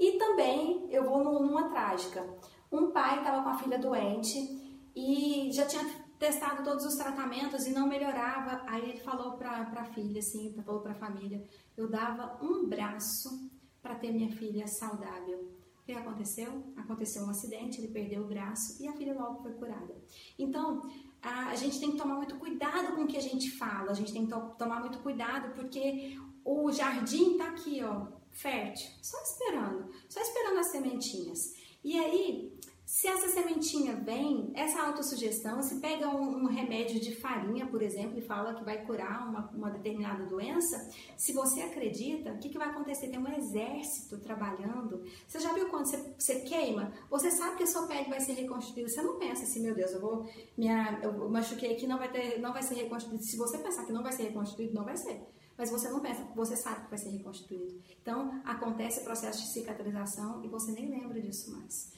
[0.00, 2.26] E também eu vou numa trágica.
[2.72, 4.65] Um pai estava com a filha doente
[4.96, 5.84] e já tinha
[6.18, 8.62] testado todos os tratamentos e não melhorava.
[8.66, 13.50] Aí ele falou para a filha, assim, falou para a família: eu dava um braço
[13.82, 15.54] para ter minha filha saudável.
[15.80, 16.64] O que aconteceu?
[16.76, 19.94] Aconteceu um acidente, ele perdeu o braço e a filha logo foi curada.
[20.36, 20.82] Então,
[21.22, 24.12] a, gente tem que tomar muito cuidado com o que a gente fala, a gente
[24.12, 29.90] tem que to tomar muito cuidado porque o jardim está aqui, ó, fértil, só esperando,
[30.08, 31.54] só esperando as sementinhas.
[31.84, 37.66] E aí, se essa sementinha vem, essa autossugestão, se pega um, um, remédio de farinha,
[37.66, 42.38] por exemplo, e fala que vai curar uma, uma determinada doença, se você acredita, o
[42.38, 43.08] que, que vai acontecer?
[43.08, 45.02] Tem um exército trabalhando.
[45.26, 46.92] Você já viu quando você, você queima?
[47.10, 48.88] Você sabe que a sua pele vai ser reconstruída.
[48.88, 50.24] Você não pensa assim, meu Deus, eu vou.
[50.56, 53.24] Minha, eu machuquei aqui, não vai, ter, não vai ser reconstruído.
[53.24, 55.26] Se você pensar que não vai ser reconstruído, não vai ser
[55.58, 57.80] mas você não pensa, você sabe que vai ser reconstruído.
[58.02, 61.92] Então, acontece o processo de cicatrização e você nem lembra disso mais.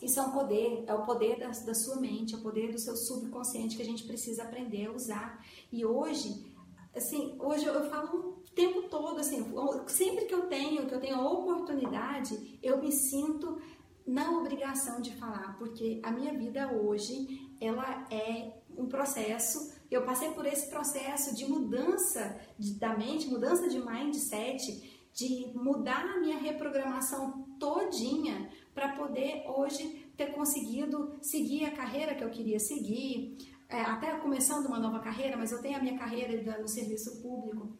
[0.00, 2.78] Isso é um poder, é o poder da, da sua mente, é o poder do
[2.78, 5.44] seu subconsciente que a gente precisa aprender a usar.
[5.72, 6.46] E hoje,
[6.94, 9.44] assim, hoje eu, eu falo o tempo todo, assim,
[9.88, 13.60] sempre que eu tenho, que eu tenho a oportunidade, eu me sinto
[14.06, 20.30] na obrigação de falar, porque a minha vida hoje, ela é um processo, eu passei
[20.30, 26.38] por esse processo de mudança de, da mente, mudança de mindset, de mudar a minha
[26.38, 33.36] reprogramação todinha para poder hoje ter conseguido seguir a carreira que eu queria seguir,
[33.68, 37.76] é, até começando uma nova carreira, mas eu tenho a minha carreira no serviço público.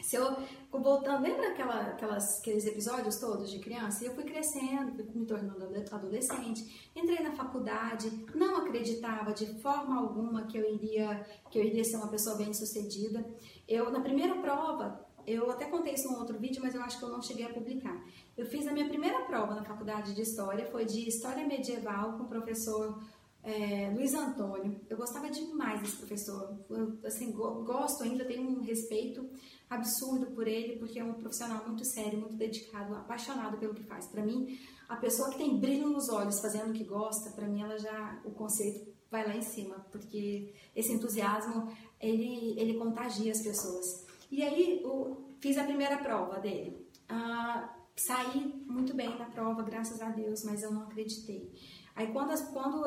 [0.00, 0.36] Se eu,
[0.70, 4.04] voltando, lembra aquela, aquelas, aqueles episódios todos de criança?
[4.04, 10.56] Eu fui crescendo, me tornando adolescente, entrei na faculdade, não acreditava de forma alguma que
[10.56, 13.24] eu iria, que eu iria ser uma pessoa bem sucedida.
[13.68, 17.04] Eu, na primeira prova, eu até contei isso num outro vídeo, mas eu acho que
[17.04, 18.02] eu não cheguei a publicar.
[18.36, 22.24] Eu fiz a minha primeira prova na faculdade de História, foi de História Medieval com
[22.24, 23.00] o professor
[23.42, 24.80] é, Luiz Antônio.
[24.88, 26.56] Eu gostava demais desse professor.
[26.70, 29.28] Eu, assim, go gosto ainda, tenho um respeito
[29.68, 34.06] absurdo por ele, porque é um profissional muito sério, muito dedicado, apaixonado pelo que faz.
[34.06, 34.58] Para mim,
[34.88, 38.20] a pessoa que tem brilho nos olhos fazendo o que gosta, para mim ela já
[38.24, 44.06] o conceito vai lá em cima, porque esse entusiasmo ele ele contagia as pessoas.
[44.32, 46.88] E aí eu fiz a primeira prova dele.
[47.06, 51.52] Ah, saí muito bem na prova, graças a Deus, mas eu não acreditei.
[51.94, 52.82] Aí quando, quando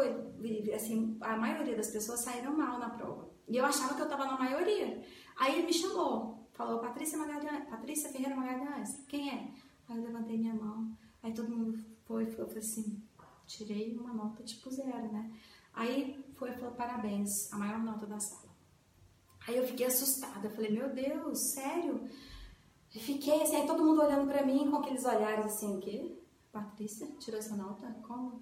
[0.73, 3.29] assim, a maioria das pessoas saíram mal na prova.
[3.47, 5.05] E eu achava que eu estava na maioria.
[5.37, 9.53] Aí ele me chamou, falou, Patrícia Magalhães, Patrícia Ferreira Magalhães, quem é?
[9.87, 13.03] Aí eu levantei minha mão, aí todo mundo foi, eu falei assim,
[13.45, 15.31] tirei uma nota tipo zero, né?
[15.75, 18.44] Aí foi e falou, parabéns, a maior nota da sala.
[19.47, 22.09] Aí eu fiquei assustada, falei, meu Deus, sério?
[22.93, 26.17] E fiquei assim, aí todo mundo olhando para mim com aqueles olhares assim, o quê?
[26.51, 27.87] Patrícia tirou essa nota?
[28.07, 28.41] Como?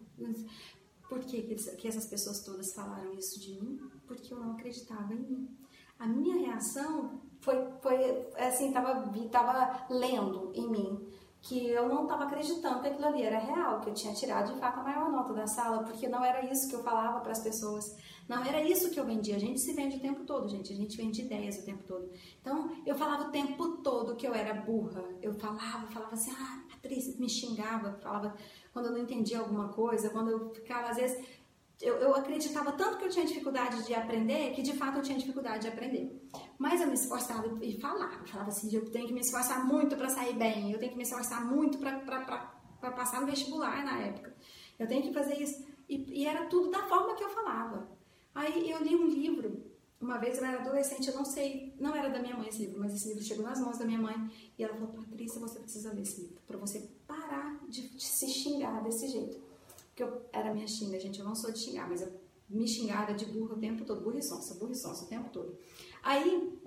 [1.09, 3.79] Por que, que essas pessoas todas falaram isso de mim?
[4.07, 5.57] Porque eu não acreditava em mim.
[5.99, 11.13] A minha reação foi, foi assim, tava, tava lendo em mim
[11.43, 14.59] que eu não estava acreditando que aquilo ali era real, que eu tinha tirado de
[14.61, 17.43] fato a maior nota da sala, porque não era isso que eu falava para as
[17.43, 17.97] pessoas,
[18.29, 19.35] não era isso que eu vendia.
[19.35, 22.09] A gente se vende o tempo todo, gente, a gente vende ideias o tempo todo.
[22.39, 25.03] Então, eu falava o tempo todo que eu era burra.
[25.21, 28.33] Eu falava, falava assim, ah, Patrícia, me xingava, falava
[28.71, 31.27] quando eu não entendia alguma coisa, quando eu ficava, às vezes,
[31.83, 35.17] eu, eu, acreditava tanto que eu tinha dificuldade de aprender que de fato eu tinha
[35.17, 36.17] dificuldade de aprender.
[36.57, 40.07] Mas eu me esforçava e falava, falava assim: eu tenho que me esforçar muito para
[40.07, 44.33] sair bem, eu tenho que me esforçar muito para passar no vestibular na época,
[44.79, 45.65] eu tenho que fazer isso.
[45.89, 47.91] E, e, era tudo da forma que eu falava.
[48.33, 49.61] Aí eu li um livro,
[49.99, 52.79] uma vez eu era adolescente, eu não sei, não era da minha mãe esse livro,
[52.79, 54.15] mas esse livro chegou nas mãos da minha mãe
[54.57, 58.81] e ela falou: Patrícia, você precisa ler esse livro para você parar de se xingar
[58.81, 59.52] desse jeito.
[59.93, 62.11] Porque eu era minha xinga, gente, eu não sou de xingar, mas eu
[62.49, 65.29] me xingava de burro o tempo todo, burra e sonsa, burra e sonsa o tempo
[65.29, 65.55] todo.
[66.01, 66.59] Aí,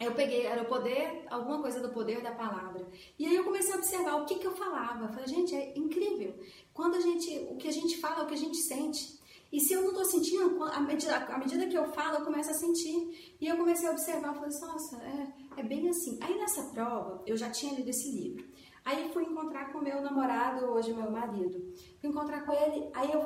[0.00, 2.86] Eu peguei, era o poder, alguma coisa do poder da palavra.
[3.18, 5.06] E aí eu comecei a observar o que, que eu falava.
[5.06, 6.38] Eu falei, gente, é incrível.
[6.72, 9.18] Quando a gente, o que a gente fala, é o que a gente sente.
[9.50, 12.54] E se eu não estou sentindo, à medida, medida que eu falo, eu começo a
[12.54, 13.34] sentir.
[13.40, 16.16] E eu comecei a observar, falei, nossa, é, é bem assim.
[16.20, 18.46] Aí nessa prova, eu já tinha lido esse livro.
[18.88, 21.62] Aí fui encontrar com meu namorado, hoje meu marido.
[22.00, 23.20] Fui encontrar com ele, aí eu,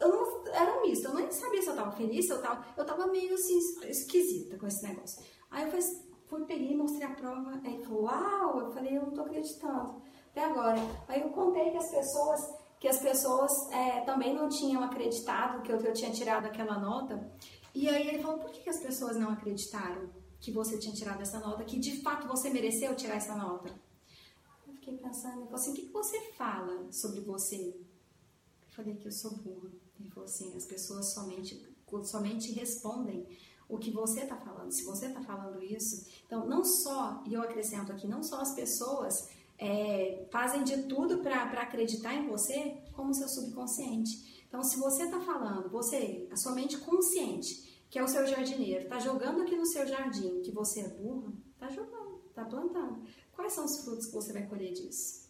[0.00, 2.66] eu não, era um misto, eu nem sabia se eu estava feliz, se eu estava,
[2.76, 3.56] eu estava meio assim,
[3.88, 5.24] esquisita com esse negócio.
[5.48, 5.86] Aí eu falei,
[6.26, 10.02] fui, peguei, mostrei a prova, aí ele falou, uau, eu falei, eu não tô acreditando,
[10.32, 10.80] até agora.
[11.06, 12.40] Aí eu contei que as pessoas,
[12.80, 16.80] que as pessoas é, também não tinham acreditado que eu, que eu tinha tirado aquela
[16.80, 17.30] nota,
[17.72, 21.22] e aí ele falou, por que, que as pessoas não acreditaram que você tinha tirado
[21.22, 23.85] essa nota, que de fato você mereceu tirar essa nota?
[24.86, 27.74] Fiquei pensando, ele falou assim, o que, que você fala sobre você?
[27.76, 29.68] Eu falei que eu sou burra.
[29.98, 31.60] Ele falou assim, as pessoas somente,
[32.04, 33.26] somente respondem
[33.68, 34.70] o que você está falando.
[34.70, 38.54] Se você está falando isso, então não só, e eu acrescento aqui, não só as
[38.54, 39.28] pessoas
[39.58, 44.44] é, fazem de tudo para acreditar em você, como seu subconsciente.
[44.46, 48.84] Então, se você está falando, você, a sua mente consciente, que é o seu jardineiro,
[48.84, 53.02] está jogando aqui no seu jardim que você é burro, está jogando, está plantando.
[53.36, 55.26] Quais são os frutos que você vai colher disso?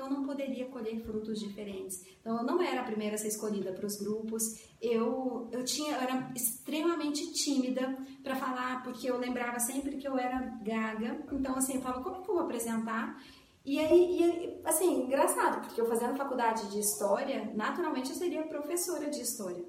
[0.00, 2.02] então eu não poderia colher frutos diferentes.
[2.20, 4.58] Então eu não era a primeira a ser escolhida para os grupos.
[4.80, 10.16] Eu eu tinha eu era extremamente tímida para falar porque eu lembrava sempre que eu
[10.16, 11.22] era gaga.
[11.30, 13.22] Então assim eu falava como é que eu vou apresentar?
[13.62, 19.10] E aí, e, assim, engraçado, porque eu fazendo faculdade de história, naturalmente eu seria professora
[19.10, 19.62] de história.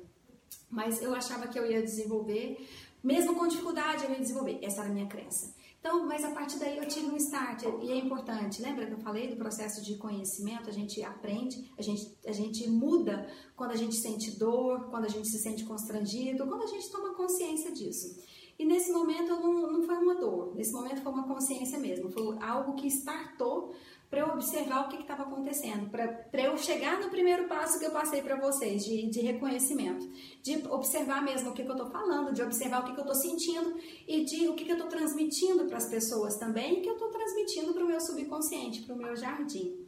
[0.70, 2.66] Mas eu achava que eu ia desenvolver,
[3.03, 4.59] mesmo com dificuldade, eu ia desenvolver.
[4.64, 5.53] Essa era a minha crença.
[5.82, 8.61] Então, mas a partir daí eu tive um start e é importante.
[8.61, 10.69] Lembra que eu falei do processo de conhecimento?
[10.69, 15.09] A gente aprende, a gente, a gente muda quando a gente sente dor, quando a
[15.09, 18.15] gente se sente constrangido, quando a gente toma consciência disso.
[18.59, 22.38] E nesse momento não, não foi uma dor, nesse momento foi uma consciência mesmo, foi
[22.39, 23.73] algo que startou
[24.12, 27.91] para eu observar o que estava acontecendo, para eu chegar no primeiro passo que eu
[27.91, 30.05] passei para vocês, de, de reconhecimento,
[30.43, 33.05] de observar mesmo o que, que eu estou falando, de observar o que, que eu
[33.05, 33.74] estou sentindo
[34.05, 37.07] e de o que, que eu estou transmitindo para as pessoas também que eu estou
[37.07, 39.88] transmitindo para o meu subconsciente, para o meu jardim.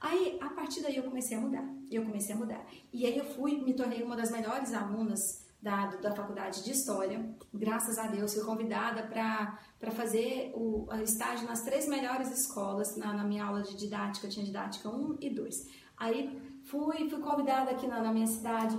[0.00, 1.68] Aí, a partir daí, eu comecei a mudar.
[1.90, 2.64] Eu comecei a mudar.
[2.92, 7.24] E aí, eu fui, me tornei uma das melhores alunas da, da faculdade de História.
[7.52, 13.24] Graças a Deus, fui convidada para fazer o estágio nas três melhores escolas na, na,
[13.24, 15.66] minha aula de didática, eu tinha didática 1 e 2.
[15.96, 18.78] Aí fui, fui convidada aqui na, na minha cidade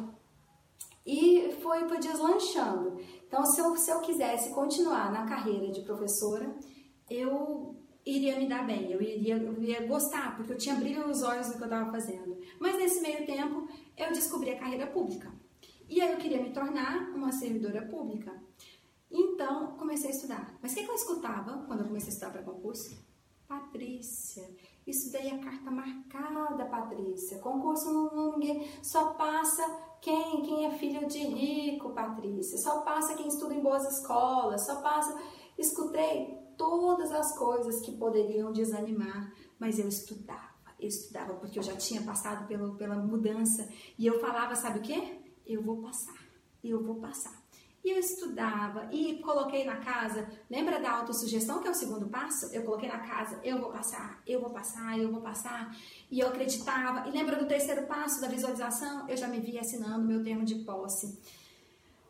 [1.03, 2.99] e foi, foi deslanchando.
[3.27, 6.55] Então, se eu, se eu quisesse continuar na carreira de professora,
[7.09, 7.75] eu
[8.05, 11.47] iria me dar bem, eu iria, eu iria gostar, porque eu tinha brilho nos olhos
[11.47, 12.37] do que eu estava fazendo.
[12.59, 13.67] Mas nesse meio tempo,
[13.97, 15.33] eu descobri a carreira pública.
[15.87, 18.33] E aí eu queria me tornar uma servidora pública.
[19.09, 20.57] Então, comecei a estudar.
[20.61, 22.97] Mas o que, eu escutava quando eu comecei a estudar para concurso?
[23.47, 24.43] Patrícia,
[24.87, 27.39] isso daí é carta marcada, Patrícia.
[27.39, 29.63] Concurso não, ninguém só passa
[30.01, 32.57] quem, quem é filho de rico, Patrícia.
[32.57, 34.65] Só passa quem estuda em boas escolas.
[34.65, 35.15] Só passa.
[35.57, 40.55] Escutei todas as coisas que poderiam desanimar, mas eu estudava.
[40.79, 43.67] Eu estudava porque eu já tinha passado pelo, pela mudança
[43.97, 45.24] e eu falava, sabe o quê?
[45.45, 46.19] Eu vou passar,
[46.63, 47.45] eu vou passar.
[47.85, 52.47] E eu estudava e coloquei na casa, lembra da autossugestão que é o segundo passo?
[52.47, 55.77] Eu coloquei na casa, eu vou passar, eu vou passar, eu vou passar.
[56.09, 57.07] E eu acreditava.
[57.07, 59.07] E lembra do terceiro passo da visualização?
[59.07, 61.15] Eu já me vi assinando meu termo de posse.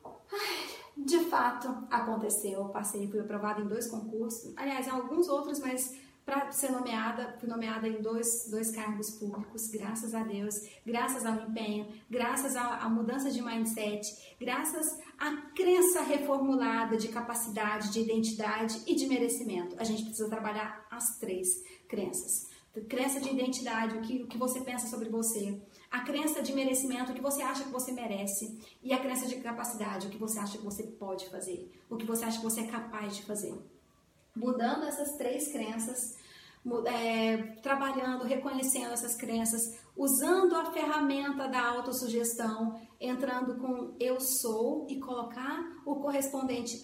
[0.05, 2.53] Ai, de fato, aconteceu.
[2.53, 4.53] Eu passei, fui aprovada em dois concursos.
[4.55, 5.93] Aliás, em alguns outros, mas
[6.25, 11.35] para ser nomeada, fui nomeada em dois, dois cargos públicos, graças a Deus, graças ao
[11.35, 18.95] empenho, graças à, mudança de mindset, graças à crença reformulada de capacidade, de identidade e
[18.95, 19.75] de merecimento.
[19.77, 21.47] A gente precisa trabalhar as três
[21.87, 22.49] crenças.
[22.89, 25.61] Crença de identidade, o que, o que você pensa sobre você.
[25.91, 28.59] A crença de merecimento, o que você acha que você merece.
[28.83, 31.71] E a crença de capacidade, o que você acha que você pode fazer.
[31.89, 33.55] O que você acha que você é capaz de fazer
[34.35, 36.17] mudando essas três crenças,
[36.87, 44.99] é, trabalhando, reconhecendo essas crenças, usando a ferramenta da autossugestão, entrando com eu sou e
[44.99, 46.77] colocar o correspondente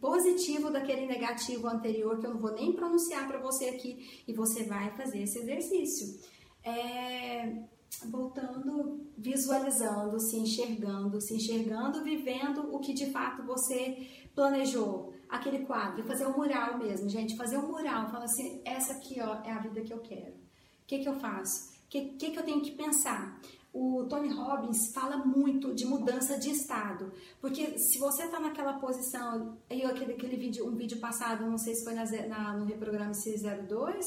[0.00, 4.64] positivo daquele negativo anterior que eu não vou nem pronunciar para você aqui e você
[4.64, 6.20] vai fazer esse exercício.
[6.64, 7.62] É,
[8.10, 15.11] voltando, visualizando, se enxergando, se enxergando, vivendo o que de fato você planejou.
[15.32, 19.42] Aquele quadro, fazer um mural mesmo, gente, fazer um mural, fala assim, essa aqui ó,
[19.42, 20.34] é a vida que eu quero.
[20.34, 21.70] O que, que eu faço?
[21.70, 23.40] O que, que, que eu tenho que pensar?
[23.72, 27.10] O Tony Robbins fala muito de mudança de estado,
[27.40, 31.74] porque se você está naquela posição, eu aquele, aquele vídeo, um vídeo passado, não sei
[31.76, 34.04] se foi na, na, no reprograma C02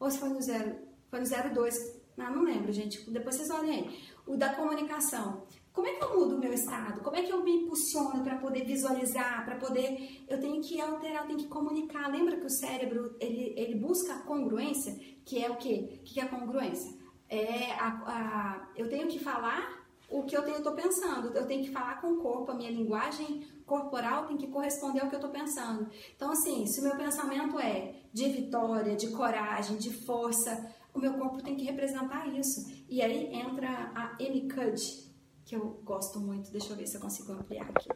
[0.00, 0.74] ou se foi no, zero,
[1.08, 5.46] foi no 02, não, não lembro, gente, depois vocês olhem aí, o da comunicação.
[5.76, 7.02] Como é que eu mudo o meu estado?
[7.02, 10.24] Como é que eu me impulsiono para poder visualizar, para poder...
[10.26, 12.10] Eu tenho que alterar, eu tenho que comunicar.
[12.10, 16.00] Lembra que o cérebro, ele, ele busca a congruência, que é o quê?
[16.00, 16.96] O que é a congruência?
[17.28, 21.36] É a, a, eu tenho que falar o que eu estou pensando.
[21.36, 25.10] Eu tenho que falar com o corpo, a minha linguagem corporal tem que corresponder ao
[25.10, 25.90] que eu estou pensando.
[26.14, 31.12] Então, assim, se o meu pensamento é de vitória, de coragem, de força, o meu
[31.12, 32.66] corpo tem que representar isso.
[32.88, 35.05] E aí entra a Amy Cuddy,
[35.46, 36.50] que eu gosto muito.
[36.50, 37.88] Deixa eu ver se eu consigo ampliar aqui.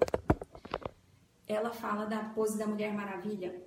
[1.46, 3.62] Ela fala da pose da Mulher Maravilha.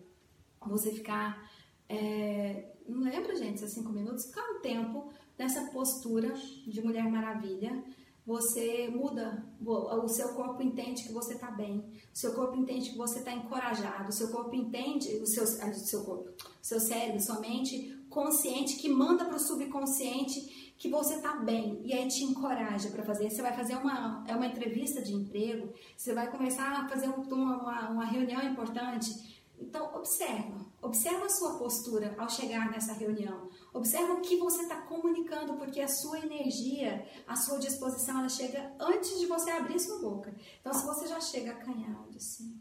[0.65, 1.51] Você ficar.
[1.89, 6.33] É, não lembro, gente, se é cinco minutos, ficar um tempo nessa postura
[6.65, 7.83] de Mulher Maravilha.
[8.25, 12.97] Você muda, o seu corpo entende que você está bem, o seu corpo entende que
[12.97, 16.31] você está encorajado, o seu corpo entende, o seu, seu corpo,
[16.61, 21.93] seu cérebro, sua mente consciente que manda para o subconsciente que você tá bem e
[21.93, 23.29] aí te encoraja para fazer.
[23.29, 27.89] Você vai fazer uma, é uma entrevista de emprego, você vai começar a fazer uma,
[27.89, 29.41] uma reunião importante.
[29.57, 33.49] Então, observa, observa a sua postura ao chegar nessa reunião.
[33.73, 38.75] Observa o que você está comunicando, porque a sua energia, a sua disposição, ela chega
[38.77, 40.35] antes de você abrir sua boca.
[40.59, 42.59] Então, se você já chega acanhado assim,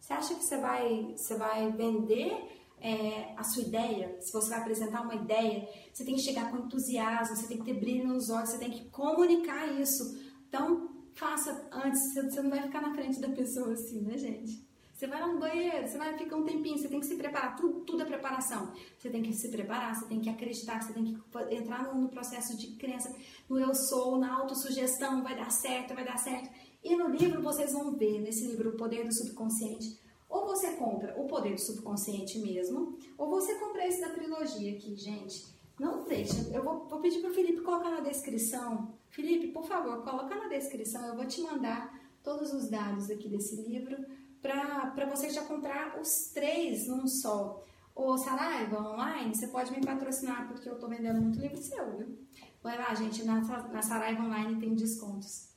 [0.00, 4.60] você acha que você vai, você vai vender é, a sua ideia, se você vai
[4.60, 8.30] apresentar uma ideia, você tem que chegar com entusiasmo, você tem que ter brilho nos
[8.30, 10.18] olhos, você tem que comunicar isso.
[10.48, 14.66] Então, faça antes, você não vai ficar na frente da pessoa assim, né, gente?
[14.98, 17.54] Você vai lá no banheiro, você vai ficar um tempinho, você tem que se preparar,
[17.54, 18.72] tudo, tudo é preparação.
[18.98, 22.08] Você tem que se preparar, você tem que acreditar, você tem que entrar no, no
[22.08, 23.14] processo de crença,
[23.48, 26.50] no eu sou, na autossugestão, vai dar certo, vai dar certo.
[26.82, 31.14] E no livro vocês vão ver, nesse livro, O Poder do Subconsciente, ou você compra
[31.18, 35.56] o poder do subconsciente mesmo, ou você compra esse da trilogia aqui, gente.
[35.78, 36.48] Não deixa.
[36.52, 38.92] Eu vou, vou pedir para o Felipe colocar na descrição.
[39.10, 41.06] Felipe, por favor, coloca na descrição.
[41.06, 43.96] Eu vou te mandar todos os dados aqui desse livro
[44.42, 47.64] para você já comprar os três num só.
[47.94, 52.18] O Saraiva Online, você pode me patrocinar porque eu estou vendendo muito livro seu, viu?
[52.62, 55.47] Vai lá, gente, na, na Saraiva Online tem descontos.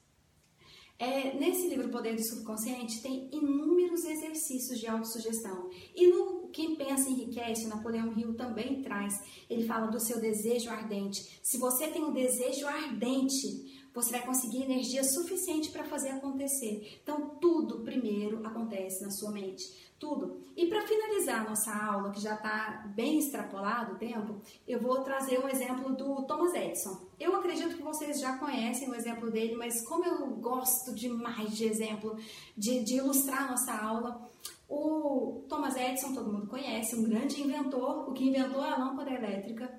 [1.01, 5.67] É, nesse livro Poder do Subconsciente tem inúmeros exercícios de autossugestão.
[5.95, 9.19] E no Quem Pensa Enriquece, Napoleão Hill também traz.
[9.49, 11.39] Ele fala do seu desejo ardente.
[11.41, 16.99] Se você tem um desejo ardente, você vai conseguir energia suficiente para fazer acontecer.
[17.01, 20.41] Então, tudo primeiro acontece na sua mente tudo.
[20.57, 25.03] E para finalizar a nossa aula, que já está bem extrapolado o tempo, eu vou
[25.03, 27.05] trazer um exemplo do Thomas Edison.
[27.19, 31.65] Eu acredito que vocês já conhecem o exemplo dele, mas como eu gosto demais de
[31.65, 32.17] exemplo,
[32.57, 34.27] de, de ilustrar a nossa aula,
[34.67, 39.71] o Thomas Edison, todo mundo conhece, um grande inventor, o que inventou a lâmpada elétrica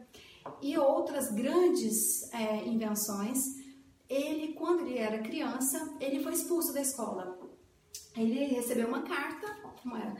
[0.61, 3.39] e outras grandes é, invenções.
[4.09, 7.39] Ele, quando ele era criança, ele foi expulso da escola.
[8.15, 9.52] Ele recebeu uma carta
[9.83, 10.15] como era?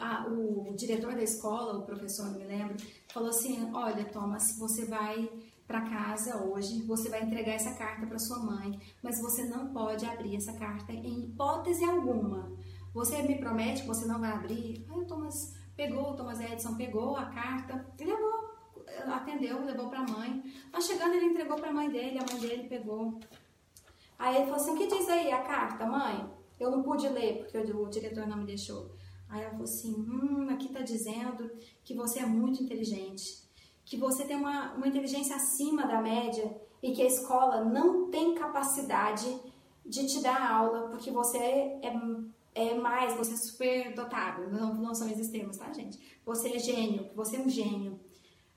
[0.00, 2.76] A, o diretor da escola, o professor, não me lembro,
[3.12, 5.30] falou assim: Olha, Thomas, você vai
[5.66, 10.06] para casa hoje, você vai entregar essa carta para sua mãe, mas você não pode
[10.06, 12.50] abrir essa carta em hipótese alguma.
[12.94, 14.84] Você me promete que você não vai abrir?
[14.88, 18.48] Aí o Thomas pegou, o Thomas Edison pegou a carta levou,
[19.12, 20.42] atendeu, levou para a mãe.
[20.72, 23.20] Mas chegando, ele entregou para a mãe dele, a mãe dele pegou.
[24.18, 26.37] Aí ele falou assim: O que diz aí a carta, mãe?
[26.58, 28.90] Eu não pude ler, porque o diretor não me deixou.
[29.28, 31.50] Aí ela falou assim: hum, aqui está dizendo
[31.84, 33.42] que você é muito inteligente,
[33.84, 38.34] que você tem uma, uma inteligência acima da média e que a escola não tem
[38.34, 39.38] capacidade
[39.84, 41.92] de te dar aula porque você é,
[42.54, 44.50] é mais, você é super dotado.
[44.50, 45.98] Não, não são esses termos, tá, gente?
[46.24, 48.00] Você é gênio, você é um gênio.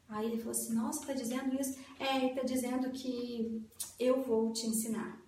[0.10, 1.78] Aí ele falou assim: Nossa, tá dizendo isso?
[2.00, 3.62] É, ele tá dizendo que
[4.00, 5.21] eu vou te ensinar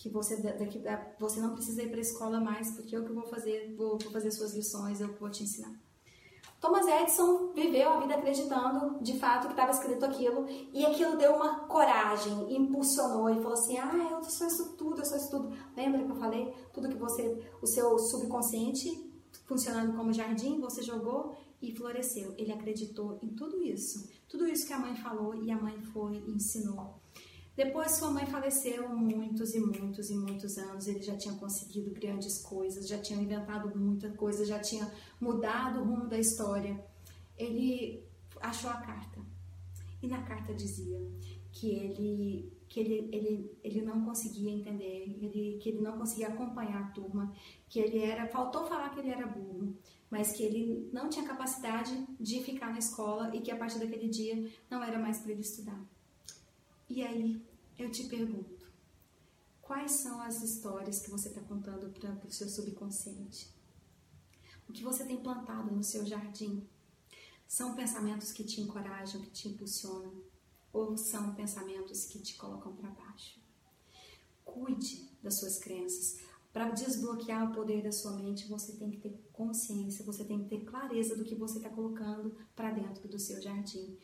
[0.00, 0.82] que você daqui
[1.18, 4.10] você não precisa ir para a escola mais, porque eu que vou fazer, vou, vou
[4.10, 5.78] fazer suas lições, eu vou te ensinar.
[6.58, 11.34] Thomas Edison viveu a vida acreditando de fato que estava escrito aquilo e aquilo deu
[11.34, 15.52] uma coragem, impulsionou e falou assim: "Ah, eu sou isso tudo, eu sou isso tudo".
[15.76, 19.06] Lembra que eu falei tudo que você, o seu subconsciente
[19.44, 22.34] funcionando como jardim, você jogou e floresceu.
[22.38, 24.08] Ele acreditou em tudo isso.
[24.26, 26.99] Tudo isso que a mãe falou e a mãe foi e ensinou.
[27.62, 30.86] Depois sua mãe faleceu muitos e muitos e muitos anos.
[30.86, 34.90] Ele já tinha conseguido grandes coisas, já tinha inventado muita coisa, já tinha
[35.20, 36.82] mudado o rumo da história.
[37.36, 38.02] Ele
[38.40, 39.20] achou a carta
[40.02, 41.06] e na carta dizia
[41.52, 46.80] que ele que ele, ele, ele não conseguia entender, ele, que ele não conseguia acompanhar
[46.80, 47.30] a turma,
[47.68, 49.76] que ele era, faltou falar que ele era burro,
[50.08, 54.08] mas que ele não tinha capacidade de ficar na escola e que a partir daquele
[54.08, 55.78] dia não era mais para ele estudar.
[56.88, 57.49] E aí
[57.82, 58.70] eu te pergunto,
[59.62, 63.48] quais são as histórias que você está contando para o seu subconsciente?
[64.68, 66.68] O que você tem plantado no seu jardim?
[67.48, 70.22] São pensamentos que te encorajam, que te impulsionam?
[70.72, 73.40] Ou são pensamentos que te colocam para baixo?
[74.44, 76.20] Cuide das suas crenças.
[76.52, 80.50] Para desbloquear o poder da sua mente, você tem que ter consciência, você tem que
[80.50, 83.96] ter clareza do que você está colocando para dentro do seu jardim.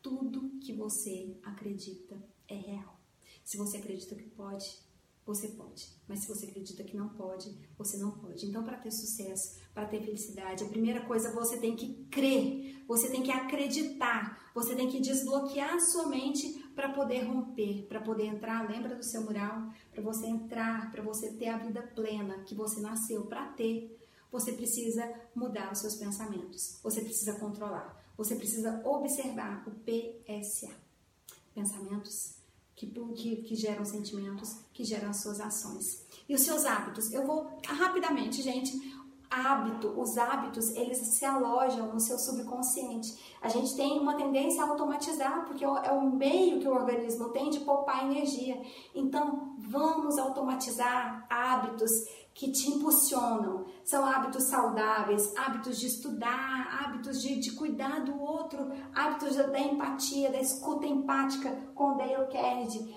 [0.00, 3.03] Tudo que você acredita é real.
[3.44, 4.78] Se você acredita que pode,
[5.26, 5.86] você pode.
[6.06, 8.46] Mas se você acredita que não pode, você não pode.
[8.46, 13.08] Então, para ter sucesso, para ter felicidade, a primeira coisa você tem que crer, você
[13.08, 18.26] tem que acreditar, você tem que desbloquear a sua mente para poder romper, para poder
[18.26, 18.68] entrar.
[18.68, 19.72] Lembra do seu mural?
[19.90, 23.98] Para você entrar, para você ter a vida plena que você nasceu para ter,
[24.30, 25.02] você precisa
[25.34, 30.74] mudar os seus pensamentos, você precisa controlar, você precisa observar o PSA
[31.54, 32.43] pensamentos
[32.74, 36.04] que, que, que geram sentimentos, que geram as suas ações.
[36.28, 37.12] E os seus hábitos?
[37.12, 39.04] Eu vou rapidamente, gente.
[39.30, 43.36] Hábito, os hábitos, eles se alojam no seu subconsciente.
[43.42, 47.50] A gente tem uma tendência a automatizar, porque é o meio que o organismo tem
[47.50, 48.60] de poupar energia.
[48.94, 51.90] Então, vamos automatizar hábitos
[52.34, 53.64] que te impulsionam.
[53.84, 59.60] São hábitos saudáveis, hábitos de estudar, hábitos de, de cuidar do outro, hábitos da, da
[59.60, 62.94] empatia, da escuta empática com Dale Carnegie.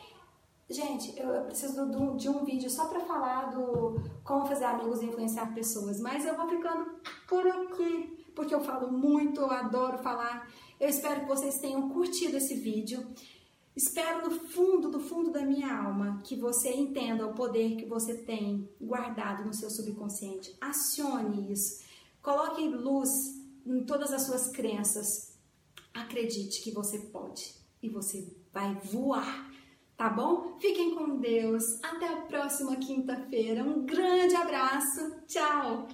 [0.70, 5.02] Gente, eu, eu preciso do, de um vídeo só para falar do como fazer amigos
[5.02, 10.00] e influenciar pessoas, mas eu vou ficando por aqui, porque eu falo muito, eu adoro
[10.00, 10.50] falar.
[10.80, 13.08] Eu espero que vocês tenham curtido esse vídeo.
[13.78, 18.15] Espero no fundo, do fundo da minha alma, que você entenda o poder que você
[18.15, 20.57] tem guardado no seu subconsciente.
[20.59, 21.84] Acione isso.
[22.19, 23.11] Coloque luz
[23.63, 25.38] em todas as suas crenças.
[25.93, 29.47] Acredite que você pode e você vai voar.
[29.95, 30.57] Tá bom?
[30.59, 31.63] Fiquem com Deus.
[31.84, 33.63] Até a próxima quinta-feira.
[33.63, 35.21] Um grande abraço.
[35.28, 35.88] Tchau!